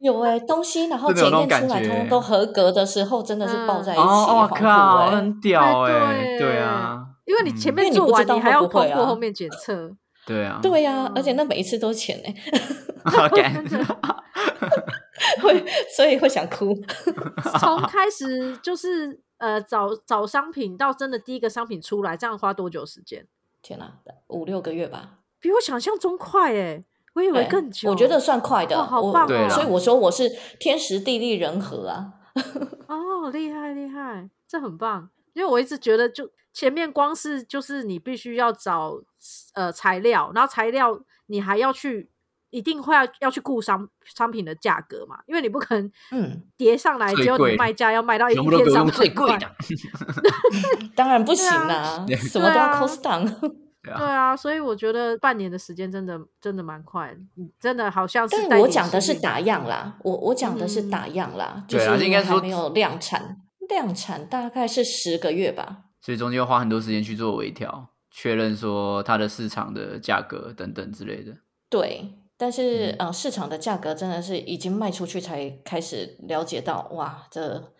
[0.00, 6.61] 有哎东西，然后检验出来，通通都合格的时候，真的是抱在一起，我靠，很屌哎，对。
[6.61, 6.61] 啊，
[7.24, 9.96] 因为你前面做完，你还要通过后面检测。
[10.24, 12.32] 对啊，对啊，而且那每一次都是钱呢。
[15.42, 15.64] 会，
[15.96, 16.76] 所以会想哭。
[17.58, 23.26] 从开始就是呃找找商品到真的第一个商品出来，这样花多久时间？
[23.62, 23.94] 天哪，
[24.28, 27.90] 五六个月吧，比我想象中快哎，我以为更久。
[27.90, 29.48] 我觉得算快的，好棒哦！
[29.48, 30.28] 所以我说我是
[30.60, 32.12] 天时地利人和啊。
[32.86, 35.10] 哦，厉害厉害，这很棒。
[35.32, 36.30] 因为我一直觉得就。
[36.54, 39.00] 前面光是就是你必须要找
[39.54, 42.10] 呃材料，然后材料你还要去
[42.50, 49.50] 一定会要要去顾商商品的价格嘛，因为你不可能嗯叠上来只有你卖价要卖到一片上最贵的
[50.94, 53.26] 当然不行 啦，什么都要 cost down。
[53.82, 57.16] 对啊，所以我觉得半年的时间真的真的蛮快，
[57.58, 58.46] 真的好像是。
[58.48, 65.84] 但我讲的是打样啦，我我讲的是打样啦，就是应该还没有量产，量产大概是十个月吧。
[66.00, 71.32] 所以中间要花很多时间去做微调，确认说它的市场的价格等等之类的。
[71.70, 77.72] 对，但是呃，市场的价格真的是已经卖出去才开始了解到，哇，这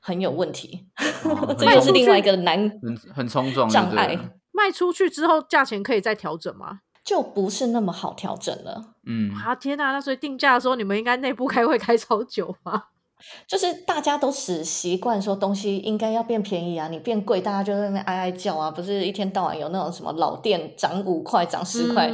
[0.00, 0.86] 很有问题，
[1.58, 4.18] 这又是另外一个难很很冲撞障碍。
[4.52, 6.80] 卖出去之后，价钱可以再调整吗？
[7.04, 8.94] 就不是那么好调整了。
[9.06, 12.90] 嗯，啊天哪，那所以定价的时候，你们应该内部开会开超久吧？
[13.48, 22.10] 就是大家都只习惯说东西应该要变便宜啊，你变贵，大家就在那边哀哀叫啊，不是一天到晚有那种什么老店涨五块、涨十块，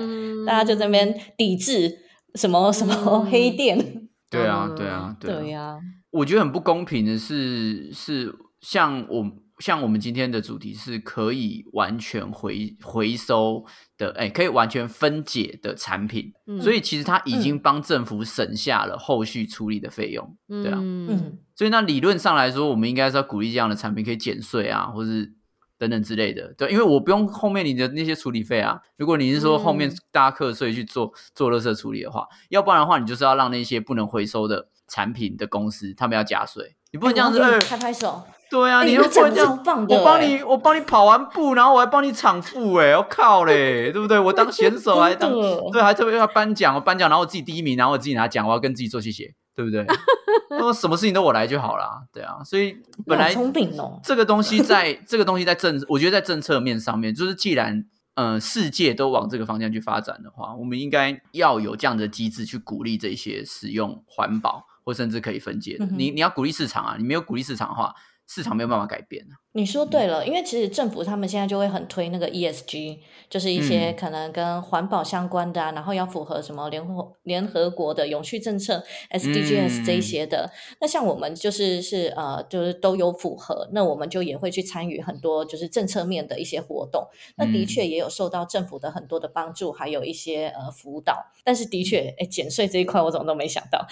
[0.46, 1.98] 大家就在那边抵制
[2.34, 3.78] 什么什么黑店。
[4.30, 5.78] 对啊，对啊，对啊。
[6.10, 9.41] 我觉得很不公平的是，是像我。
[9.62, 13.64] 像我们今天的主题是可以完全回回收
[13.96, 25.32] 的，哎，可以完全分解的产品，所以其实它已经帮政府省下了后续处理的费用，对啊，嗯，所以那理论上来说，我们应该是要鼓励这样的产品可以减税啊，或是
[25.78, 28.80] 等等之类的，对，因为我不用后面你的那些处理费啊。
[28.96, 38.24] 如果你是说后面大家课税去做做垃圾处理的话，要不然的话，你就是要让那些不能回收的产品的公司他们要加税，你不能这样子，拍拍手。
[38.52, 44.18] 对啊，你又这样，我帮你，我帮你跑完步，然后我还帮你场副，哎，我靠嘞， 对不对？
[44.18, 45.32] 我当选手还当，
[45.72, 49.86] 对，还特别要颁奖，我颁奖，然后我自己第一名，然后我自己拿奖，我要跟自己做谢谢，对不对？
[50.60, 52.76] 说什么事情都我来就好啦，对啊，所以
[53.06, 57.86] 本来聪明哦，这个东西在 这个东西在政，我觉得在政策面上面，就是既然
[58.16, 65.86] 嗯世界都往这个方向去发展的话，我们应该要有这样的机制去鼓励这些使用环保或甚至可以分解的。
[65.86, 67.94] 你你要鼓励市场啊，你没有鼓励市场的话。
[68.34, 72.98] 市场没有办法改变你说对了，因为其实政府他们现在就会很推那个 ESG，
[73.28, 80.50] 就是一些可能跟环保相关的啊，然后要符合什么联合联合国的永续政策 SDGs 这一些的。
[80.80, 87.06] 那像我们就是是呃，就是都有符合，那我们就也会去参与很多就是政策面的一些活动。
[87.36, 91.26] 那的确也有受到政府的很多的帮助，还有一些呃辅导。
[91.44, 93.86] 但是的确，哎，减税这一块我怎么都没想到，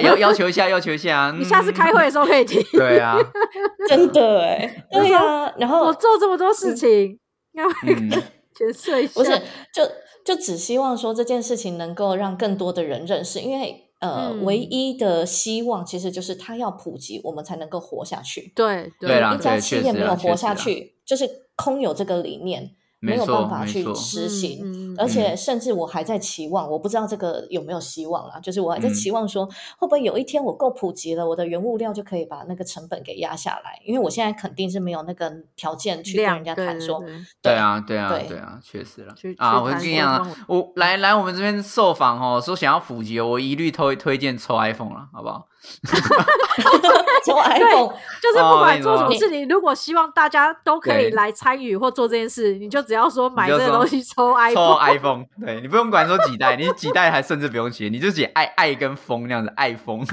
[0.00, 1.30] 要要求一下，要求一下。
[1.36, 2.62] 你下次开会的时候可以提。
[2.72, 3.18] 对啊，
[3.86, 4.86] 真的哎。
[4.94, 7.18] 对呀，然后我做这么多事情，
[7.52, 7.64] 要
[8.54, 9.30] 减税不是，
[9.72, 9.82] 就
[10.24, 18.52] 就只希望说这件事情能够让更多的人认识，因为呃，唯一的希望其实就是它要普及，我们才能够活下去。
[18.54, 22.76] 对对一家企业没有活下去，就是空有这个理念。
[23.04, 28.40] 没有办法去实行，而且甚至我还在期望，我不知道这个有没有希望啦。
[28.40, 29.44] 就是我还在期望说，
[29.78, 33.80] 会不会有一天我够普及了，我的原物料就可以把那个成本给压下来？
[33.84, 37.02] 因为我现在肯定是没有那个条件去跟人家谈说。
[37.42, 39.14] 对啊，对啊，对啊，确实了。
[39.36, 45.46] 啊，我跟你讲，我来来我们这边受访哦，说想要普及，我一律推推荐抽 iPhone 了，好不好？
[47.24, 47.88] 抽 iPhone
[48.20, 54.54] 就是不管做什么事情，如果希望大家都可以来参与或做这件事，你就只要说买这个东西抽 iPhone。
[54.54, 60.06] 抽 iPhone，对你不用管说几代，你几代还甚至不用写，你就写爱爱跟风那样子，爱风。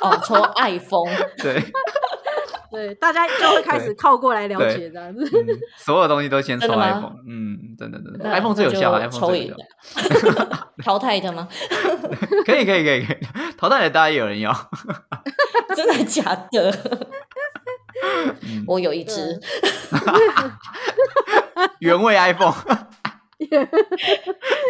[0.00, 1.10] 哦，抽 iPhone，
[1.42, 1.62] 对
[2.70, 5.24] 对，大家就会开始靠过来了解这样子。
[5.78, 9.64] 所有东西都先抽 iPhone，嗯，真的真的，iPhone 最有效，iPhone 最有效。
[10.84, 11.48] 淘汰的吗？
[12.44, 13.16] 可以可以可以可以，
[13.56, 14.52] 淘汰的大家也有人要。
[15.74, 17.08] 真的假的？
[18.66, 19.40] 我有一只
[21.80, 22.54] 原味 iPhone，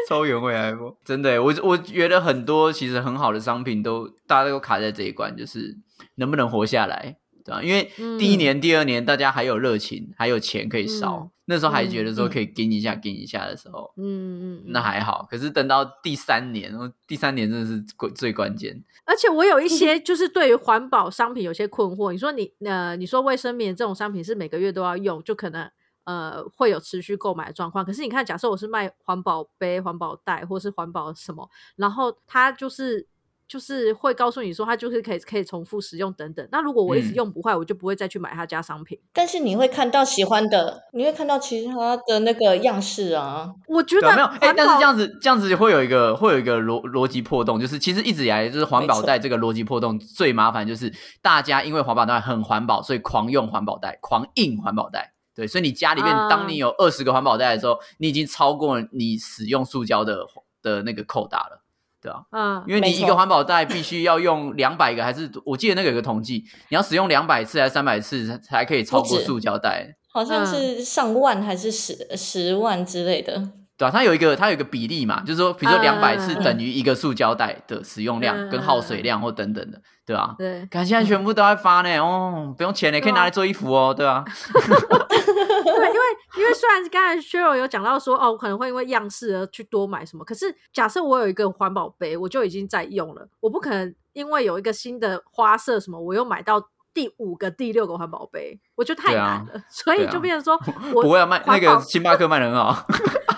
[0.08, 5.76] 抽原味 iPhone，真的，我我觉得很多其实很好的商品都大家都卡在这一关，就是
[6.16, 7.16] 能不能活下来。
[7.56, 15.26] 对因为第一年、第二年大家还有热情，还有钱可以烧，那时候还觉得说可以跟一下、跟一下的时候，嗯嗯，那还好。
[15.30, 16.72] 可是等到第三年，
[17.06, 18.84] 第三年真的是最最关键。
[19.04, 22.12] 而且我有一 些就是对于环保商品有些困惑。
[22.12, 25.70] 你说你呃，你说卫生棉这种商品是每个月都要用，就可能
[26.04, 27.84] 呃会有持续购买的状况。
[27.84, 33.06] 可是你看，假设我是卖环保杯、环保袋，或是环保什么，然后它就是。
[33.48, 36.46] 就是会告诉你说，它就是可以可以重复使用等等。
[36.52, 38.98] 那如果我一直用不坏，我就不会再去买他家商品。
[39.12, 43.50] 但是你会看到喜欢的，你会看到其他的那个样式啊。
[43.66, 50.92] 我觉得没有哎，但是这样子这样子会有一个会有一个逻逻辑破洞，就是其实一直以来就是环保袋这个逻辑破洞最麻烦，就是
[51.22, 55.14] 大家因为环保袋很环保，所以狂用环保袋，狂印环保袋。
[55.34, 60.26] 对，所以你家里面当你有二十个环保袋的时候，你已经超过你使用塑胶的
[60.60, 61.62] 的那个扣打了。
[62.00, 69.88] 对啊，嗯，因为你一个环保袋必须要用两百个，还是我记得那个有个统计，你要使用两百次还是三百次才可以超过塑胶袋？
[70.12, 73.50] 好像是上万还是十十万之类的。
[73.78, 80.34] 对啊，它有一个它有一个比例嘛，就是说，比如说两百次等于一个塑胶袋的使用量跟耗水量或等等的，对吧？
[80.36, 84.24] 对，看现在全部都在发呢，哦，不用钱呢，可以拿来做衣服哦，对吧？
[84.58, 86.00] 对，因为
[86.38, 96.60] 因为虽然刚才 Cheryl 有讲到说，哦，我可能会因为样式而去多买什么，可是假设我有一个环保杯，我就已经在用了，我不可能因为有一个新的花色什么，我又买到
[96.92, 100.58] 第五个、第六个环保杯，我觉得太难了，所以就变成说，
[100.92, 102.84] 我不会卖那个星巴克卖的很好。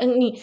[0.00, 0.40] 嗯，你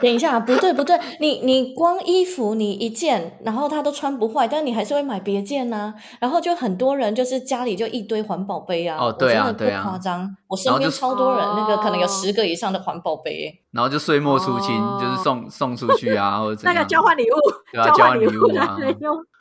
[0.00, 5.92] 等一下，不对不对，你你光衣服你一件，然后它都穿不坏，但你还是会买别件呐。
[6.20, 13.60] 然后就很多人就是家里就一堆环保杯啊，哦对啊对啊，不夸张，我身边超多人，那个可能有十个以上的环保杯。
[13.72, 17.34] 然后就岁末出清，就是送送出去啊，或者那个交换礼物，
[17.72, 18.76] 对啊，交换礼物啊，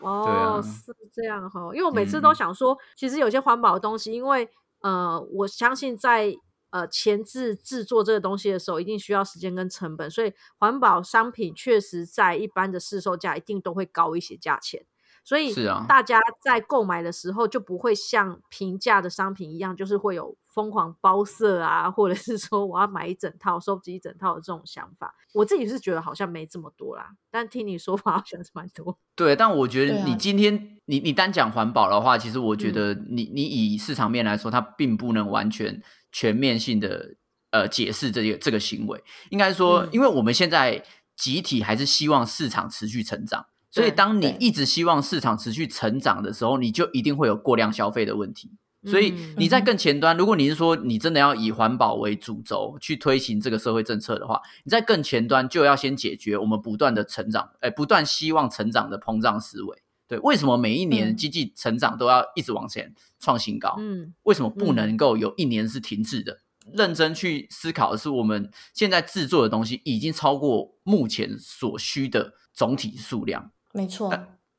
[0.02, 4.48] 哦，是这样哈，因为我每次都想说，其实有些环保的东西，因为
[4.82, 6.34] 呃，我相信在。
[6.72, 14.86] 呃，前置制作这个东西的时候，一定需要时间跟成本，所以环保商品确实在一般的市售价一定都会高一些价钱。
[15.24, 15.54] 所以
[15.88, 25.14] 大家在购买的时候就不会像平价的商品一样，就是会有疯狂包色啊，或者是说我要买一整套、收集一整套的这种想法。
[25.34, 28.98] 我自己是觉得好像没这么多啦，但听你说法 好像是蛮多。
[29.16, 35.84] 对，但我觉得你今天你你单讲环保的话，其实我觉得你你以市场面来说，它并不能完全。
[36.12, 37.16] 全面性的
[37.52, 40.84] 呃解释这个这个行为，应该说，因为我们现在
[41.16, 48.52] 集体还是希望市场持续成长，所以当你一直希望市场持续成长的时候，你就一定会有过量消费的问题。
[48.88, 59.84] 所以你在更前端，如果你是说你真的要以环保为主轴去推行这个社会政策的话，你在更前端就要先解决我们不断的成长，哎，不断希望成长的膨胀思维。
[60.12, 63.78] 对，为什么每一年经济成长都要一直往前创新高？
[63.80, 66.40] 嗯，为什么不能够有一年是停滞的？
[66.74, 73.52] 认真去思考的是，我们现在制作的东西已经超过目前所需的总体数量。
[73.74, 74.10] 没错，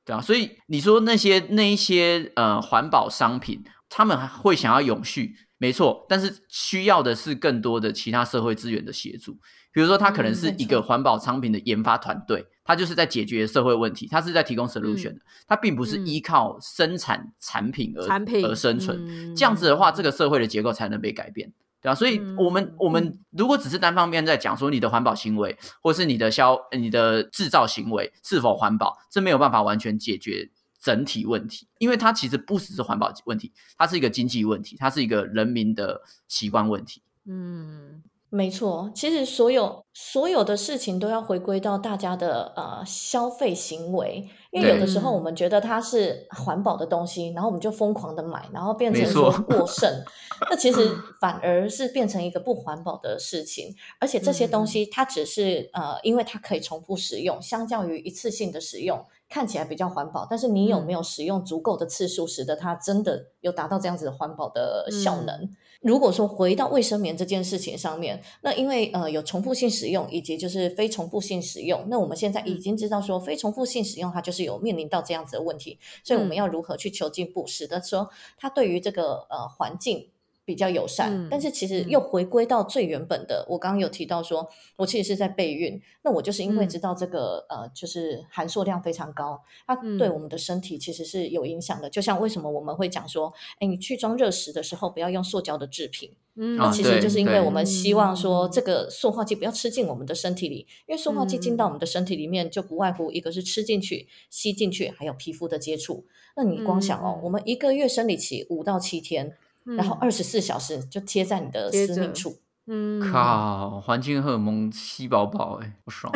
[0.06, 9.38] 对啊，所以你说那些那一些呃环保商品，他们会想要永续，没错，但是需要的是更多的其他社会资源的协助。
[9.70, 19.36] 比如说，它可能是一个环保商品的研发团队，它就是在解决社会问题，它是在提供 solution 的，它并不是依靠生产产品而产品而生存。
[19.36, 21.52] 这样子的话，这个社会的结构才能被改变。
[21.80, 30.50] 对啊，所以我们我们如果只是单方面在讲说你的环保行为，或是你的消你的制造行为是否环保，这没有办法完全解决
[30.82, 37.02] 整体问题，因为它其实不只是环保问题，它是一个经济问题，它是一个人民的习惯问题。
[37.26, 38.02] 嗯。
[38.34, 49.86] 没错，其实所有所有的事情都要回归到大家的呃消费行为，因为有的时候我们觉得它是环保的东西，然后我们就疯狂的买，然后变成说过剩，
[50.48, 53.76] 那其实反而是变成一个不环保的事情。
[54.00, 60.26] 而且这些东西它只是呃，因为它可以重复使用，相较于一次性的使用，看起来比较环保。
[60.28, 65.48] 但是你有没有使用足够的次数，使得它真的有达到这样子的环保的效能？
[65.80, 80.11] 如果说回到卫生棉这件事情上面，那因为呃有重复性使用以及就是非重复性使用，那我们现在已经知道说非重复性使用它就是有面临到这样子的问题，所以我们要如何去求进步，使得说它对于这个呃环境。
[80.44, 83.46] 比较友善，但是其实又回归到最原本的。
[83.48, 91.88] 我刚刚有提到说，我其实是在备孕，那我就是因为知道这个呃，就是含塑量非常高，它对我们的身体其实是有影响的。
[91.88, 106.04] 就像为什么我们会讲说，哎，你去装热食的时候不要用塑胶的制品，那其实就是因为我们希望说这个塑化剂不要吃进我们的身体里，因为塑化剂进到我们的身体里面就不外乎一个是吃进去、吸进去，还有皮肤的接触。
[106.34, 109.36] 那你光想哦，我们一个月生理期五到七天。
[109.64, 112.36] 然后二十四小时就贴在你的私密处，
[112.66, 116.12] 嗯，靠，环境荷尔蒙吸饱饱，哎，不爽，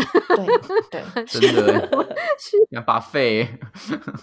[0.90, 2.06] 对对， 真的，
[2.70, 3.48] 要把肺，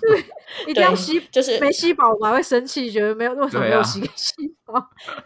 [0.01, 0.25] 对，
[0.67, 4.33] 一定要吸，就是没吸饱我还会生气，觉得没有为什么没有吸吸
[4.65, 4.73] 饱，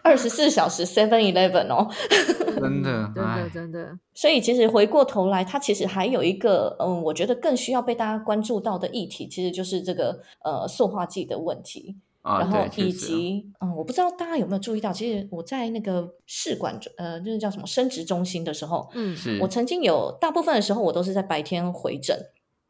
[0.02, 1.88] 二十四小时 Seven Eleven 哦，
[2.60, 11.96] 真的，真的真的，所以其实回过头来，它其实还有一个，嗯，我觉得更需要被大家关注到的议题，其实就是这个呃塑化剂的问题。
[12.22, 22.18] 然后以及嗯，我不知道大家有没有注意到，其实我在那个试管呃，就是叫什么生殖中心的时候，嗯，是我曾经有大部分的时候，我都是在白天回诊，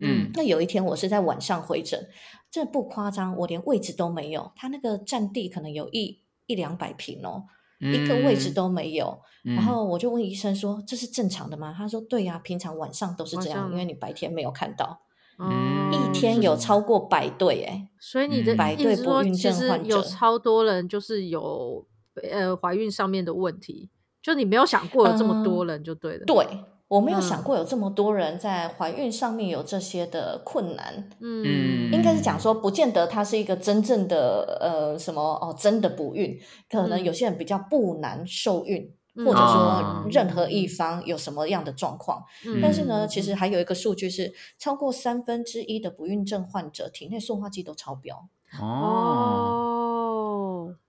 [0.01, 2.09] 嗯，那有一天我是在晚上回诊，
[2.51, 7.45] 这不夸张，我连位置都没有，他那个占地可能有一一两百平哦，
[7.81, 15.01] 一个位置都没有，然后我就问医生说：“这是正常的吗？”他说：“对呀，平常晚上都是这样，因为你白天没有看到。”
[15.39, 21.87] 嗯，一天有超过百对哎，所以你的百对不孕症患者有超多人就是有
[22.31, 26.25] 呃怀孕上面的问题，就你没有想过有这么多人就对了。
[26.27, 26.47] 对
[26.89, 31.11] 我没有想过有这么多人在怀孕上面有这些的困难。
[31.21, 36.39] 嗯，应该是讲说，不见得它是一个真正的呃什么哦，真的不孕，
[36.71, 38.91] 可能有些人比较不难受孕。
[39.25, 42.25] 或者说任何一方有什么样的状况，
[42.63, 48.29] 但是呢，其实还有一个数据是，超过三分之一的不孕症患者体内塑化剂都超标。
[48.61, 49.75] 哦，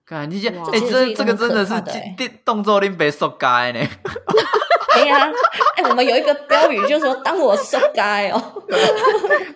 [0.04, 1.72] 感你这哎，这这个真的是
[2.16, 3.80] 动动作令被受该呢。
[4.94, 5.30] 哎呀，
[5.76, 8.62] 哎，我们有一个标语就是说，当我塑该哦。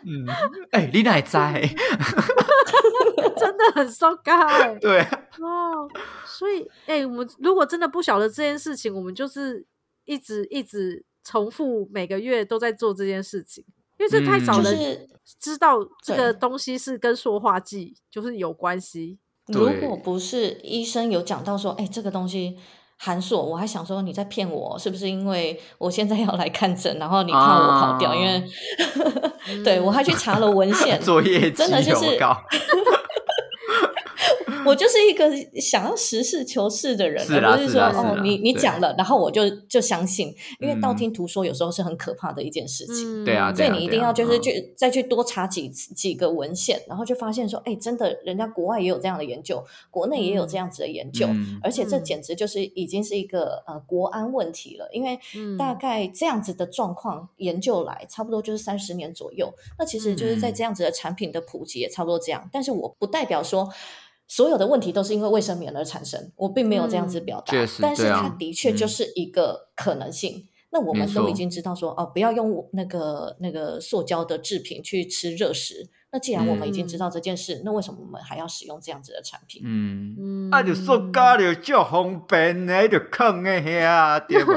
[0.05, 0.27] 嗯，
[0.71, 1.61] 哎，你哪在？
[3.37, 4.75] 真的很受该。
[4.77, 5.01] 对
[5.41, 5.89] 哦，
[6.25, 9.67] 所以哎，我们如果真的不晓得这件事情，我们就是
[10.05, 13.65] 一直一直重复每个月都在做这件事情，
[13.99, 15.09] 因为这太少人
[15.41, 19.19] 知道这个东西是跟塑化剂就是有关系。
[19.49, 22.59] 如果不是医生有讲到说，哎，这个东西
[22.97, 25.11] 含塑，我还想说你在骗我，是不是？
[25.11, 28.43] 因为我现在要来看诊，然后你怕我跑掉，因为
[29.65, 32.19] 对我还去查了文献， 作业真的就是。
[34.67, 43.25] 我就是一个想要实事求是的人，而不是说哦，你你讲了，然后我就就相信，因为道听途说有时候是很可怕的一件事情。
[43.25, 51.29] 对啊，所以你一定要就是去再去多查几几个文献，然后就发现说，哎，真的，人家国外也有这样的研究，国内也有这样子的研究，
[51.63, 55.19] 而且这简直就是已经是一个呃国安问题了，因为
[55.59, 59.53] 大概这样子的状况研究来，差不多就是三十年左右。
[59.79, 63.69] 那其实就是在这样子的产品的普及也差不多这样，但是我不代表说。
[64.27, 70.49] 所有的问题都是因为卫生棉而产生，我并没有这样子表达，但是它的确就是一个可能性。
[70.71, 75.89] 那我们都已经知道说，哦，不要用那个那个塑胶的制品去吃热食。
[76.11, 79.63] 那既然我们已经知道这件事，那为什么我们还要使用这样子的产品？
[79.65, 84.51] 嗯，嗯，啊，就塑胶就足方便的，就放在遐对无？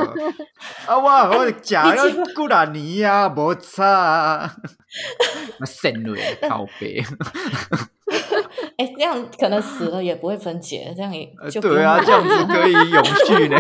[0.88, 4.56] 啊，我我食 了几啊年啊，无差，
[5.60, 6.16] 那渗落
[6.50, 7.04] 靠背。
[8.78, 13.58] 哎，这样可能死了也不会分解，这样也就对啊， 这样子可以永续呢，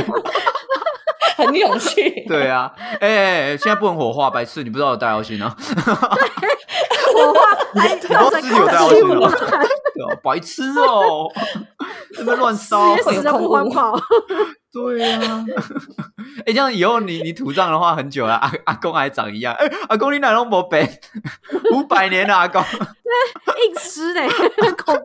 [1.37, 2.25] 很永续。
[2.27, 5.55] 对啊，哎，现在不能火化，白痴，你不知道有戴奥辛啊？
[7.13, 7.39] 火化
[7.73, 9.39] 还要在有戴奥空气污辛吗染，？
[9.95, 11.27] 对啊白痴哦，
[12.15, 13.03] 这边乱烧直。
[13.03, 13.99] 接死的不环保。
[14.77, 15.45] 对、啊，
[16.45, 19.53] 哎、这样以后你你土葬的话很久了，阿阿公还长一样。
[19.55, 20.99] 哎、阿公你哪拢无变？
[21.73, 22.61] 五百年了，阿公。
[22.61, 24.27] 硬吃嘞，
[24.85, 25.01] 恐怖。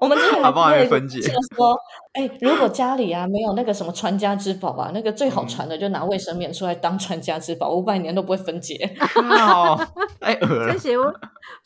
[0.00, 1.20] 我们之前阿公还没分解
[1.54, 1.78] 说，
[2.14, 8.96] 哎，如果家里啊没有那个什么传家之宝啊，那个最好传的就拿卫生棉出来当传家之宝，五百年都不会分解。
[8.98, 9.76] 靠，
[10.20, 10.78] 太恶了这。
[10.78, 11.04] 邪物，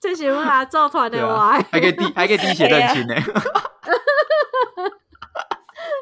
[0.01, 3.15] 这邪物啊，造团对啊的哇！，还可以滴还可以滴血认亲呢。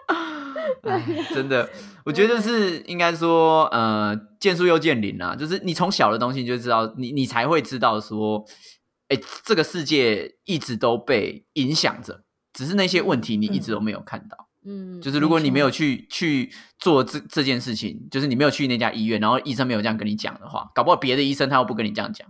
[0.83, 1.05] 哎，
[1.35, 1.69] 真的，
[2.05, 8.45] 我觉得是应该说，呃，见树又见林啊，就是你从小的东西你就知道，你你才会知道说，
[9.09, 14.49] 哎，这个世界一直都被影响着，只是那些问题你一直都没有看到。
[14.69, 22.27] 嗯，就是如果你没有去去做这这件事情，就是你没有去那家医院，然后医生没有这样跟你讲的话，搞不好别的医生他又不跟你这样讲，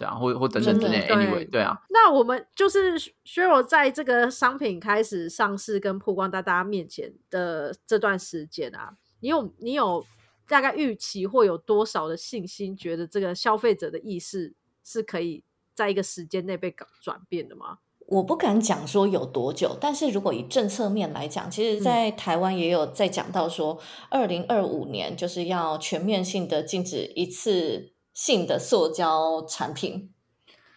[0.00, 10.02] 对啊，或或等等之类的，anyway，对对啊，那我们就是薛柔在这个商品开始上市跟曝光在大家面前的这段时间啊，你有你有
[10.48, 15.44] 大概预期或有多少的信心，觉得这个消费者的意识是可以
[15.74, 17.78] 在一个时间内被改转变的吗？
[18.06, 23.78] 我不敢讲说有多久，但是如果以政策面来讲，其实，在台湾也有在讲到说，
[24.08, 30.10] 二零二五年就是要全面性的禁止一次性的塑胶产品，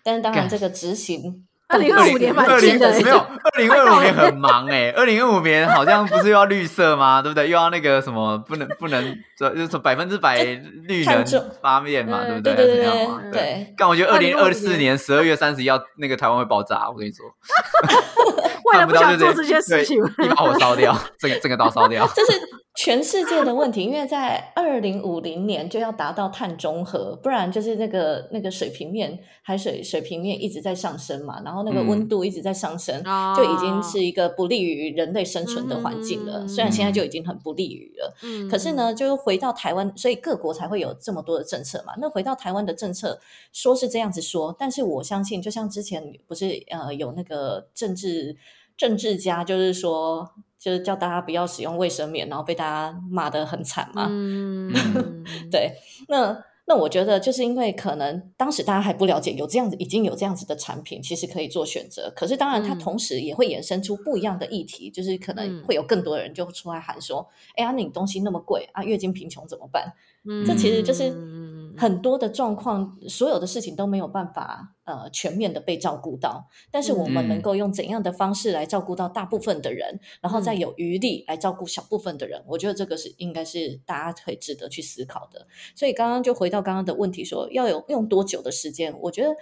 [0.01, 1.45] 但是当然这个执行。
[1.67, 7.19] 二零二五年蛮二零近的没有， 二零二五年很忙哎、二零二五年好像不是又要绿色吗？
[7.21, 7.49] 对不对？
[7.49, 11.25] 又要那个什么，不能不能，就是百分之百绿能
[11.61, 13.31] 发面嘛，对不对对对对对。
[13.31, 17.25] 对，但我觉得二零二四年十二月三十一要那个台湾会爆炸，我跟你说，
[18.71, 22.05] 为了不到就做这些事对情，一把火烧掉，这个这个刀烧掉。
[22.13, 22.39] 就是
[22.75, 36.39] 全世界的问题，因为在二零五零年就要达到碳中和，不然就是那个那个水平面海水水平面一直在上升嘛，然后那个嗯温度一直在上升，哦就已经是一个不利于人类生存的环境了。
[36.39, 41.93] 嗯虽然现在就已经很不利于了，嗯可是，呢，就是回到台湾，所以各国才会有这么多的政策嘛。
[41.99, 43.19] 那回到台湾的政策，
[43.51, 48.35] 说是这样子说，但是我相信，就像之前不是呃有那个政治
[48.75, 50.27] 政治家，就是说，
[50.63, 54.07] 就是叫大家不要使用卫生棉，然后被大家骂得很惨嘛。
[54.09, 54.71] 嗯，
[55.51, 55.73] 对，
[56.07, 62.09] 那那我觉得就是因为可能当时大家还不了解有这样子已经有这样子的产品，其实可以做选择。
[62.15, 69.91] 可是当然，它嗯同时也会衍生出不一样的议题，就是可能嗯会有更多人就出来喊说：“哎呀，那你东西那么贵啊，月经贫穷怎么办？”
[70.25, 76.47] 嗯这其实就是嗯很多的状况，所有的事情都没有办法呃全面的被照顾到。
[76.71, 85.47] 但是我们嗯能够用怎样的方式来照顾到大部分的人，然后再嗯有余力来照顾小部分的人，我觉得这个是应该是大家可以值得去思考的。
[85.75, 88.93] 所以刚刚就回到刚刚的问题说，要有用多久的时间？
[89.01, 89.35] 我觉得。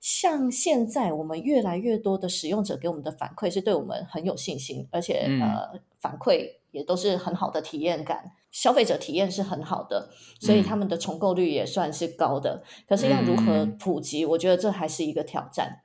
[0.00, 12.62] 像现在我们越来越多的使用者给我们的反馈是对我们很有信心，而且、嗯呃反馈也都是很好的体验感，消费者体验是很好的，所以嗯他们的重购率也算是高的。
[12.88, 15.82] 可是要如何嗯普及，我觉得这还是一个挑战，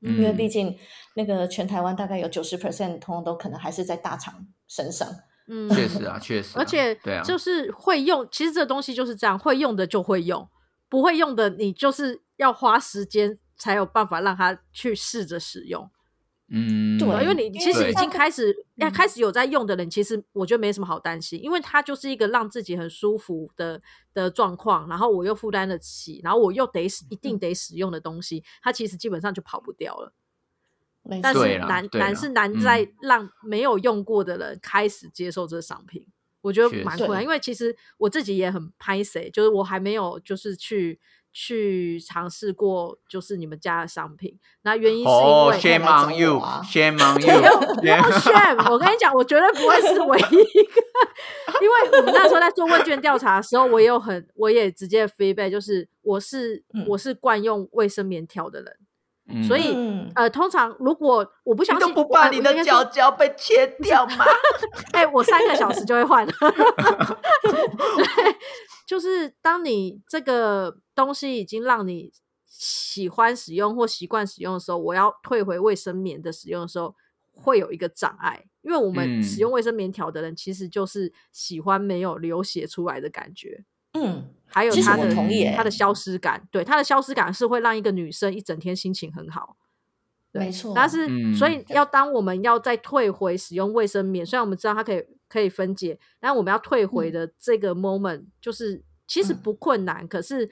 [0.00, 0.76] 嗯因为毕竟
[1.14, 5.08] 那个全台湾大概有九十 percent 通通都可能还是在大厂身上。
[5.48, 10.48] 嗯 确实啊，确实啊、而且对啊，就是会用，其实这个东西就是这样，会用的就会用，
[10.88, 15.88] 不会用的你就是要花时间才有办法让他去试着使用。
[16.48, 18.92] 嗯，对因为你其实已经开始要嗯。
[18.92, 23.82] 开始有在用的人，其实我觉得没什么好担心，因为它就是一个让自己很舒服的
[24.14, 27.36] 的状况，然后我又负担得起，然后我又得一嗯定。
[27.38, 30.12] 得使用的东西，它其实基本上就跑不掉了。
[31.22, 32.60] 但是难难是难嗯。
[32.60, 36.06] 在让没有用过的人开始接受这个商品，
[36.40, 37.22] 我觉得蛮困难。
[37.22, 40.98] 因为其实我自己也很拍谁，就是我还没有就是去
[41.38, 44.34] 去尝试过就是你们家的商品。
[44.62, 50.80] 那原因是因哦为、，shame on 我 you，shame 啊 on 没有 you，没有 shame，我跟你讲，我绝对不会是唯一一个，
[51.60, 58.74] 因为我们那时候在做问卷调查的时候，我也有很，我也直接 feedback，就是我是、嗯我是惯用卫生棉条的人，
[59.28, 64.24] 嗯所以嗯呃，通常如果我不相信，你都不怕你的脚，脚被切 掉吗？
[64.92, 66.26] 哎、我三个小时就会换。
[67.44, 68.36] 对，
[68.86, 72.12] 就是当你这个东西已经让你
[72.46, 76.96] 喜欢使用或习惯使用的时候，我要退回卫生棉的使用的时候，
[77.32, 83.64] 会有一个障碍，因为我们使用卫生棉条的人，其实就是喜欢没有流血出来的感觉。
[83.92, 89.56] 嗯，还有它的同意它的消失感，对它的消失感是会让一个女生一整天心情很好。
[90.32, 100.50] 没错，但是所以要当我们要再退回使用卫生棉，虽然我们知道它可以可以分解，但我们要退回的这个 moment 就是其实不困难，可是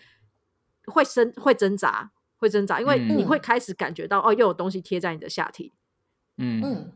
[0.87, 5.73] 会生会挣扎，会挣扎，因为你会开始感觉到哦，又有东西贴在你的下体。
[6.39, 6.93] 嗯嗯。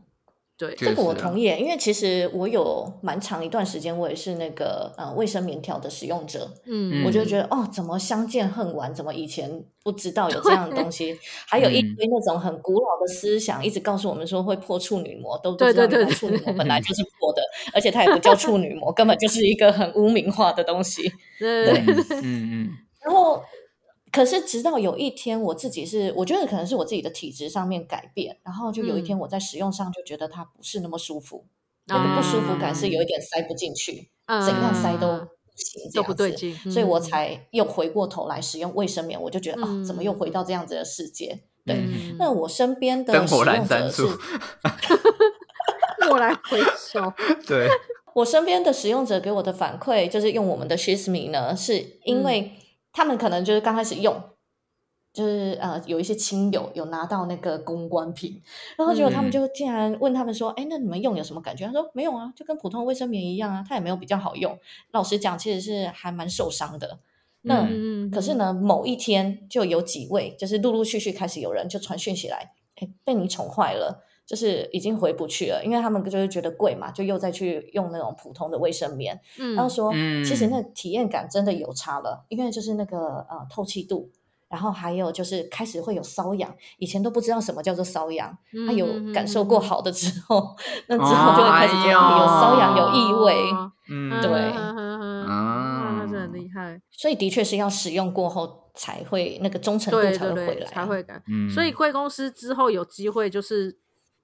[0.59, 6.51] 对，这个我同意，因为其实我有蛮长一段时间，我也是那个呃卫生棉条的使用者。
[6.65, 8.93] 嗯，我就觉得哦，怎么相见恨晚？
[8.93, 11.17] 怎么以前不知道有这样的东西？
[11.47, 17.41] 还有一堆那种很古老的思想，一直告诉我们说会破处女膜，都不知道处女膜本来就是破的，
[17.73, 21.09] 而且它也不叫处女膜，根本就是一个很污名化的东西。
[21.39, 21.71] 对，
[22.21, 22.69] 嗯嗯，
[23.01, 23.41] 然后。
[24.11, 31.45] 可是直到有一天，我自己是我觉得可能是我自己的体质上面改变，然后就有一天我在使用上就觉得它不是那么舒服，
[31.85, 41.43] 那个不舒服感是有一点塞不进去，怎样塞都不行，都不对劲，所以我才又回过头来使用卫生棉，我就觉得啊，怎么又回到这样子的世界？
[41.65, 41.85] 对，
[42.17, 44.03] 那我身边的使用者是，
[46.09, 47.13] 我来回收，
[47.45, 47.67] 对。
[48.15, 52.53] 我身边的使用者给我的反馈就是用我们的 Shisme 呢，是因为。
[52.91, 54.21] 他们可能就是刚开始用，
[55.13, 58.41] 就是呃有一些亲友有拿到那个公关品，
[58.77, 64.57] 然后结果他们就竟然问他们说：“哎，那你们用有什么感觉？”他说：“没有啊，就跟普通卫生棉一样啊，它也没有比较好用。”
[64.91, 66.99] 老实讲，其实是还蛮受伤的。
[67.41, 67.67] 那
[68.11, 79.19] 可是呢，某一天就有几位，就是陆陆续续开始有人就传讯起来：“哎，被你宠坏了。”就是已经回不去了，因为他们就是觉得贵嘛，就又再去用那种普通的卫生棉。
[79.39, 79.91] 嗯，然后说，
[80.23, 84.11] 其实那体验感真的有差了，因为就是那个呃透气度，
[84.47, 90.55] 然后还有就是开始会有瘙痒，以前都不知道什么叫做瘙痒，他有感受过好的之后，
[90.85, 93.35] 那之后就会开始觉得有瘙痒、有异味。
[93.89, 96.79] 嗯，对，啊，那是很厉害。
[96.91, 101.49] 所以的确是要使用过后才会那个忠诚度才会回来，才会嗯。
[101.49, 103.79] 所以贵公司之后有机会就是。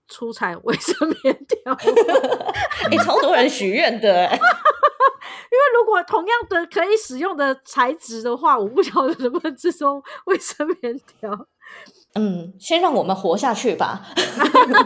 [0.07, 1.73] 出产 卫生棉条，
[2.91, 11.47] 哎，超多人许愿的， 因为如果同样的可以使用的材质的话，我不晓得能不能制作卫生棉条。
[12.13, 14.01] 嗯，先让我们活下去吧。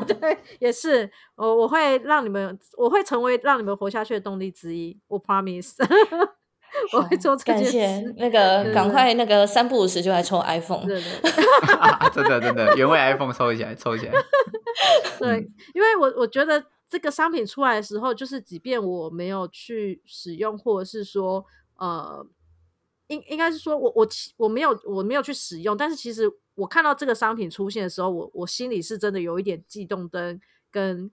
[0.08, 5.76] 对，也是，我我会让你们，我会成为让你们活下去的动力之一，我 promise。
[6.94, 10.86] 我会做这件事，那个赶快那个三不五时就来抽 iPhone，
[12.14, 14.14] 真的真的原味 iPhone 抽起来抽起来。
[15.18, 21.46] 对，因为我我觉得这个商品出来的时候，就是即便我没有去使用，或者是说
[21.76, 22.26] 呃，
[23.08, 24.08] 应应该是说我我
[24.38, 30.40] 我没有我没有去使用，但是其实我看到这个商品出现的时候，我我心里是真的有一点悸动跟
[30.72, 31.12] 跟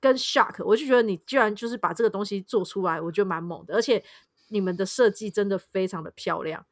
[0.00, 4.02] 跟 shock，我就觉得你居然就是把这个东西做出来，我觉得蛮猛的，而且。
[4.48, 6.64] 你们的设计真的非常的漂亮，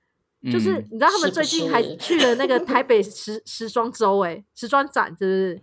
[0.53, 5.63] 就是你知道他们最近还去了那个台北时时装周，哎，时装展，是不是？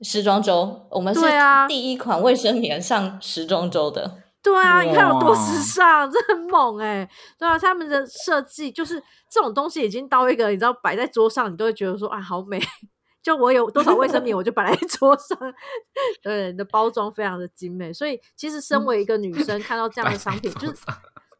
[0.00, 1.20] 时装周，我们是
[1.66, 4.22] 第一款卫生棉上时装周的。
[4.40, 7.08] 对啊，你看有多时尚，这很猛哎。
[7.36, 12.60] 对啊，他们的设计就是这种东西已经到一个你知道摆在桌上，你都会觉得说啊，好美。
[13.20, 15.36] 就我有多少卫生棉，我就摆在桌上。
[16.22, 20.76] 对，的包装非常的精美，所以其实身为一个女生，看到这样的商品，就是。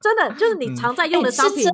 [0.01, 1.69] 真的就是你常在用的商品，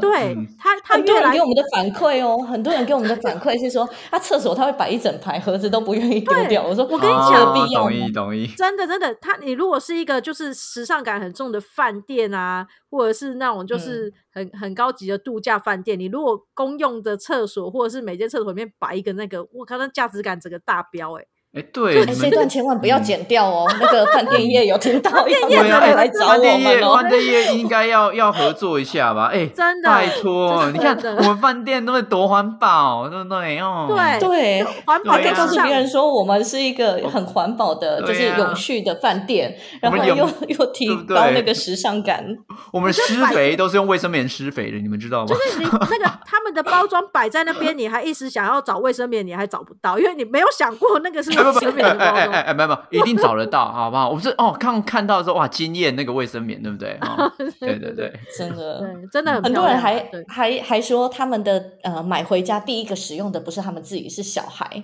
[0.00, 6.64] 对他，他越来给我们的反馈哦，很多人给我们的反馈是说，他 厕所他会摆一整排盒子都不愿意丢掉。
[6.64, 8.46] 我说我跟你讲，必要，同意同意。
[8.56, 21.24] 真的真的，他你如果是一个就是时尚感很重的饭店啊，或者是那种就是很很高级的度假饭店，你如果公用的厕所或者是每间厕所里面摆一个那个，我靠，那价值感整个大飙哎。
[21.56, 23.66] 哎，对，这段千万不要剪掉哦。
[23.80, 26.96] 那个饭店业有听到，饭店业来找我们哦。
[26.96, 29.30] 饭店业应该要要合作一下吧？
[29.32, 33.58] 哎，真的，拜托，你看我们饭店都会多环保，对不对？
[33.58, 40.14] 哦，对对，环保可以告诉别人说我们是一个很环保的，就是永续的饭店，然后又
[40.48, 42.22] 又提高那个时尚感。
[42.70, 45.26] 我们施肥都是用卫生棉施肥的，你们知道吗？
[45.26, 51.45] 就是你那个他们的包装摆在那边，你还一时想要找卫生棉，你还找不到，因为你没有想过那个是。
[51.52, 54.10] 不不，哎哎哎哎，没有没有， 一定找得到，好不好？
[54.10, 56.98] 我是哦，刚看到说哇，惊艳那个卫生棉，对不对？
[57.60, 58.82] 对对对，真的，
[59.12, 64.82] 真的很多人还还还说他们的呃买回家第一个使用的不是他们自己，是小孩。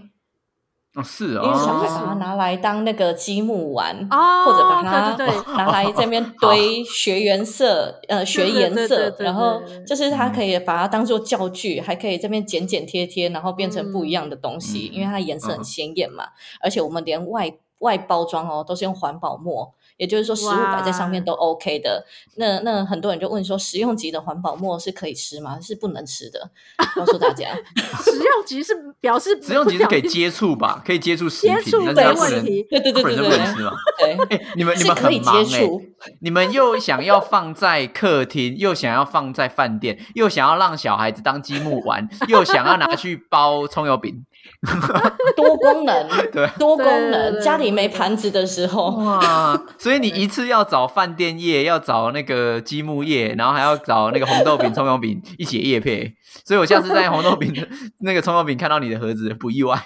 [0.94, 5.16] 哦，是哦，因为小孩把它拿来当那个积木玩，哦，或者把它
[5.56, 16.24] 拿来这边堆学颜色， 呃，学颜色，然后就是它可以把它当做教具，还可以这边剪剪贴贴，然后变成不一样的东西，嗯因为它颜色嗯很鲜艳嘛，
[16.60, 19.72] 而且我们连外外包装哦都是用环保膜。
[20.02, 22.04] 也就是说，食物摆在上面都 OK 的。
[22.34, 25.60] 那那很多人就问说，食用级的环保膜是可以吃吗？
[25.62, 26.50] 是不能吃的。
[26.96, 27.54] 告诉大家，
[28.02, 33.72] 食用级是表示食用级是可以接触吧，可以接触食品，接触但是不能，没问题对对对对对身不能吃吗。
[34.00, 35.82] 对， 哎，你们你们可以很忙哎，接触。
[36.18, 44.24] 你们又想要放在客厅，又想要放在饭店，又想要让小孩子当积木玩，又想要拿去包葱油饼，
[45.34, 47.32] 多功能，对多功对对能。
[47.32, 49.60] 对家里没盘子的时候，哇！
[49.76, 56.14] 所以你一次要找饭店业，要找那个积木业，然后还要找那个红豆饼、葱油饼一起业配。
[56.44, 57.66] 所以我下次在红豆饼的
[58.00, 59.76] 那个葱油饼看到你的盒子，不意外。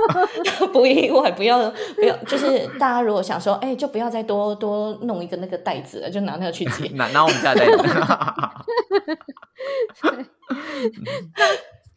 [0.72, 6.90] 不意外，不要不要，就是大家如果想说，哎，就不要再多多弄一个那个袋子了，就拿那个去接。
[6.94, 7.82] 拿拿我们家的袋子。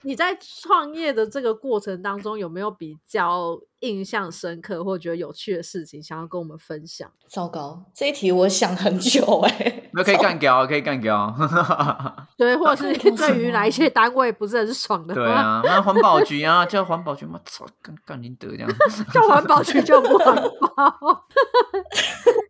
[0.04, 7.12] 你在创业的这个过程当中，有没有比较印象深刻或觉得有趣的事情想要跟我们分享？
[7.28, 11.36] 糟糕，这一题我想很久哎、 那可以干掉，可以干掉。
[12.38, 18.70] 对，或者是对于哪一些单位不是很爽的，对，啊，那环保局啊，叫环保局嘛，操，干干你得这样。
[19.14, 21.26] 叫环保局就不环保。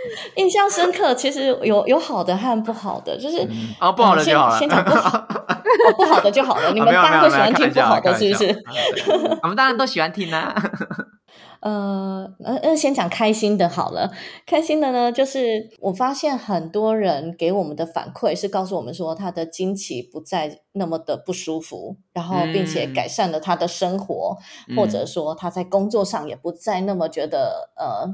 [0.36, 4.58] 印象深刻，其实有有好的和不好的，就是、嗯啊，不好的呃就好了。
[4.58, 6.72] 先先讲不好， 哦，不好的就好了。
[6.72, 8.62] 你们大家没有没有会喜欢听不好的，是不是？？
[9.42, 10.54] 我们当然都喜欢听啊。
[11.60, 14.10] 呃呃呃，先讲开心的好了。
[14.46, 24.36] 开心的呢，就是我发现很多人给我们的反馈是告诉我们说，他的经期不再那么的不舒服，然后并且嗯改善了他的生活，
[24.76, 28.08] 或者说他在工作上也不再那么觉得呃，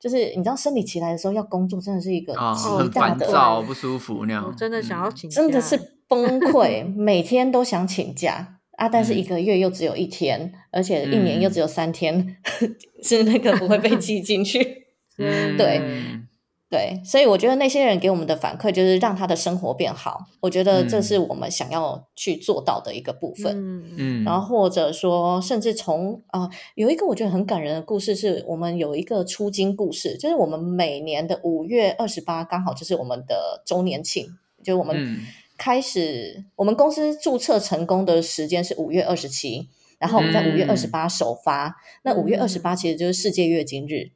[0.00, 4.44] 就是你知道生理期来的时候要工作真的是一个啊，极很大的，烦躁，不舒服那样。
[4.46, 5.78] 我真的想要嗯请假，真的是
[6.08, 8.56] 崩溃，每天都想请假。
[8.80, 9.18] 啊，但是嗯。
[9.18, 12.36] 一个月又只有一天，而且一年又只有三天，
[13.04, 14.86] 是那个不会被 记进去。
[15.18, 15.56] 嗯。
[15.58, 16.26] 对嗯
[16.70, 21.02] 对，所以我觉得那些人给我们的反馈就是让他的生活变好，我觉得这嗯。
[21.02, 23.52] 是我们想要去做到的一个部分。
[23.52, 23.84] 嗯。
[23.84, 23.94] 嗯。
[23.98, 34.24] 嗯，然后或者说，甚至从啊、呃有一个我觉得很感人的故事，是我们有一个出金故事，就是我们每年的五月二十八，刚好就是我们的周年庆，
[34.62, 35.26] 就是我们嗯
[35.60, 44.12] 开始、我们公司注册成功的时间是五月二十七，然后我们在五月二十八首发，那五月二十八其实就是世界月经日，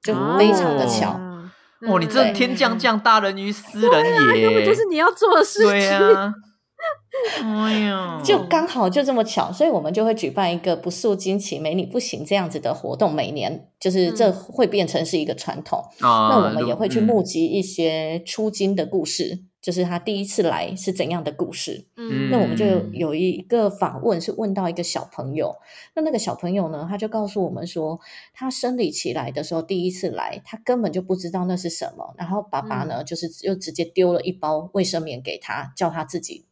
[0.00, 1.08] 就非常的巧。
[1.10, 1.52] 啊
[1.88, 2.32] 哦，你这对。
[2.32, 5.68] 天降降大人于斯人也，根本就是你要做的事情。
[7.42, 15.82] 哎呀，就刚好就这么巧，所以我们就会举办一个不素惊奇、没你不行这样子的活动，每年就是这嗯会变成是一个传统。
[16.00, 17.02] 啊，那我们也会去嗯。
[17.04, 21.86] 募集一些出金的故事，就是他第一次来是怎样的故事。
[21.96, 22.30] 嗯。
[22.30, 22.92] 那我们就嗯。
[22.92, 25.56] 有一个访问是问到一个小朋友，
[25.96, 27.98] 那那个小朋友呢，他就告诉我们说，
[28.32, 36.46] 他生理期来的时候第一次来，他根本就不知道那是什么，然后爸爸呢，就是又直接丢了一包卫生棉给他，叫他自己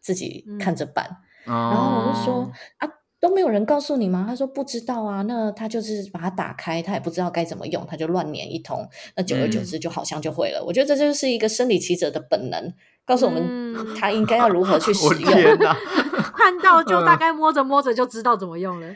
[0.00, 1.18] 自己看着办。
[1.44, 2.88] 然然后我就说啊，
[3.20, 4.24] 都没有人告诉你吗？
[4.26, 5.22] 他说不知道啊。
[5.22, 8.88] 那他就是把它打开，他也不知道该怎么用，他就乱粘一通。
[9.14, 10.64] 那久而久之，就好像就会了。
[10.66, 12.72] 我觉得这就是一个生理期者的本能，
[13.04, 15.30] 告诉我们嗯他应该要如何去使我用。
[16.34, 18.88] 看到就大概摸着摸着就知道怎么用了。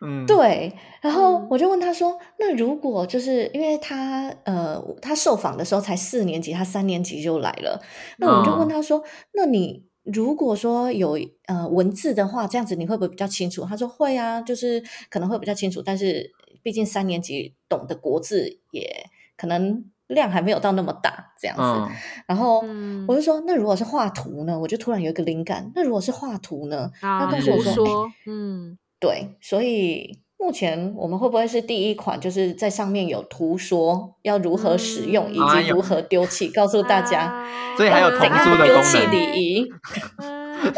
[0.00, 7.82] 嗯，对，然后嗯我就问他说：“那如果就是因为他呃，他受访的时候才四年级，他三年级就来了。
[8.18, 9.02] 那我们就问他说
[9.34, 16.30] ：‘那你如果说有呃文字的话，这样子你会不会比较清楚？’他说：‘会啊，就是可能会比较清楚，但是
[16.62, 21.62] 毕竟三年级懂的国字也可能量还没有到那么大，这样子。
[21.62, 21.88] 嗯
[22.26, 26.90] 然后嗯我就说：‘那如果是画图呢？’我就突然有一个灵感，那如果是画图呢？
[27.00, 39.66] 啊，他告诉我说，嗯，对，所以目前我们会不会是第一款，就是在上面有图说要如何使用，嗯以及如何丢弃，告诉大家啊 所以还有怎样的丢弃礼仪。
[40.20, 40.72] 嗯，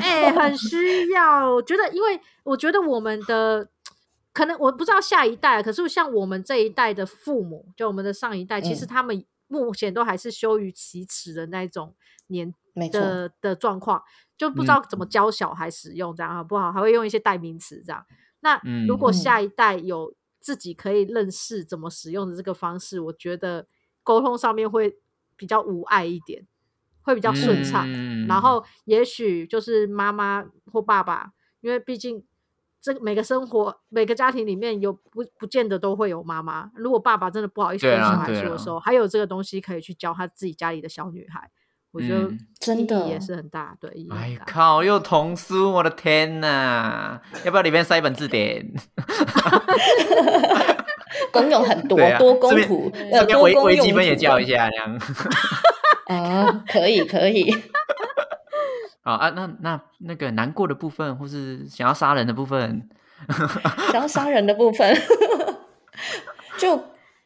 [0.00, 1.54] 哎、很需要。
[1.54, 3.68] 我觉得，因为我觉得我们的
[4.32, 11.94] 可能我不知道下一代，可是像我们这一代的父母，就我们的上一代，其实嗯他们目前都还是羞于启齿的那种
[12.26, 14.02] 年没错，的的状况，
[14.36, 16.72] 就不知道怎么教小孩使用，这样好不好？
[16.72, 18.04] 还会用一些代名词这样。
[18.42, 23.66] 那如果嗯下一代有自己可以认识怎么使用的这个方式，我觉得
[24.02, 24.98] 沟通上面会
[25.36, 26.46] 比较无碍一点，
[27.02, 27.84] 会比较顺畅。
[27.88, 32.24] 嗯然后也许就是妈妈或爸爸，因为毕竟
[32.80, 36.70] 这个每个生活每个家庭里面有不不见得都会有妈妈。
[36.74, 41.50] 如果爸爸真的不好意思跟小孩说的时候，还有这个东西可以去教他自己家里的小女孩。
[41.92, 42.28] 我觉得
[42.58, 43.90] 真的也是很大，对。
[44.10, 47.20] 哎靠，又童书，我的天呐！
[47.44, 48.66] 要不要里面塞一本字典？
[51.30, 54.98] 功用很多，多功图，呃，多微微积分也教一下，这样。
[56.06, 57.54] 啊， 可以可以。
[59.04, 62.88] 好啊，那那那个难过的部分，或是想要杀人的部分，
[63.92, 64.96] 想要杀人的部分，
[66.58, 66.82] 就。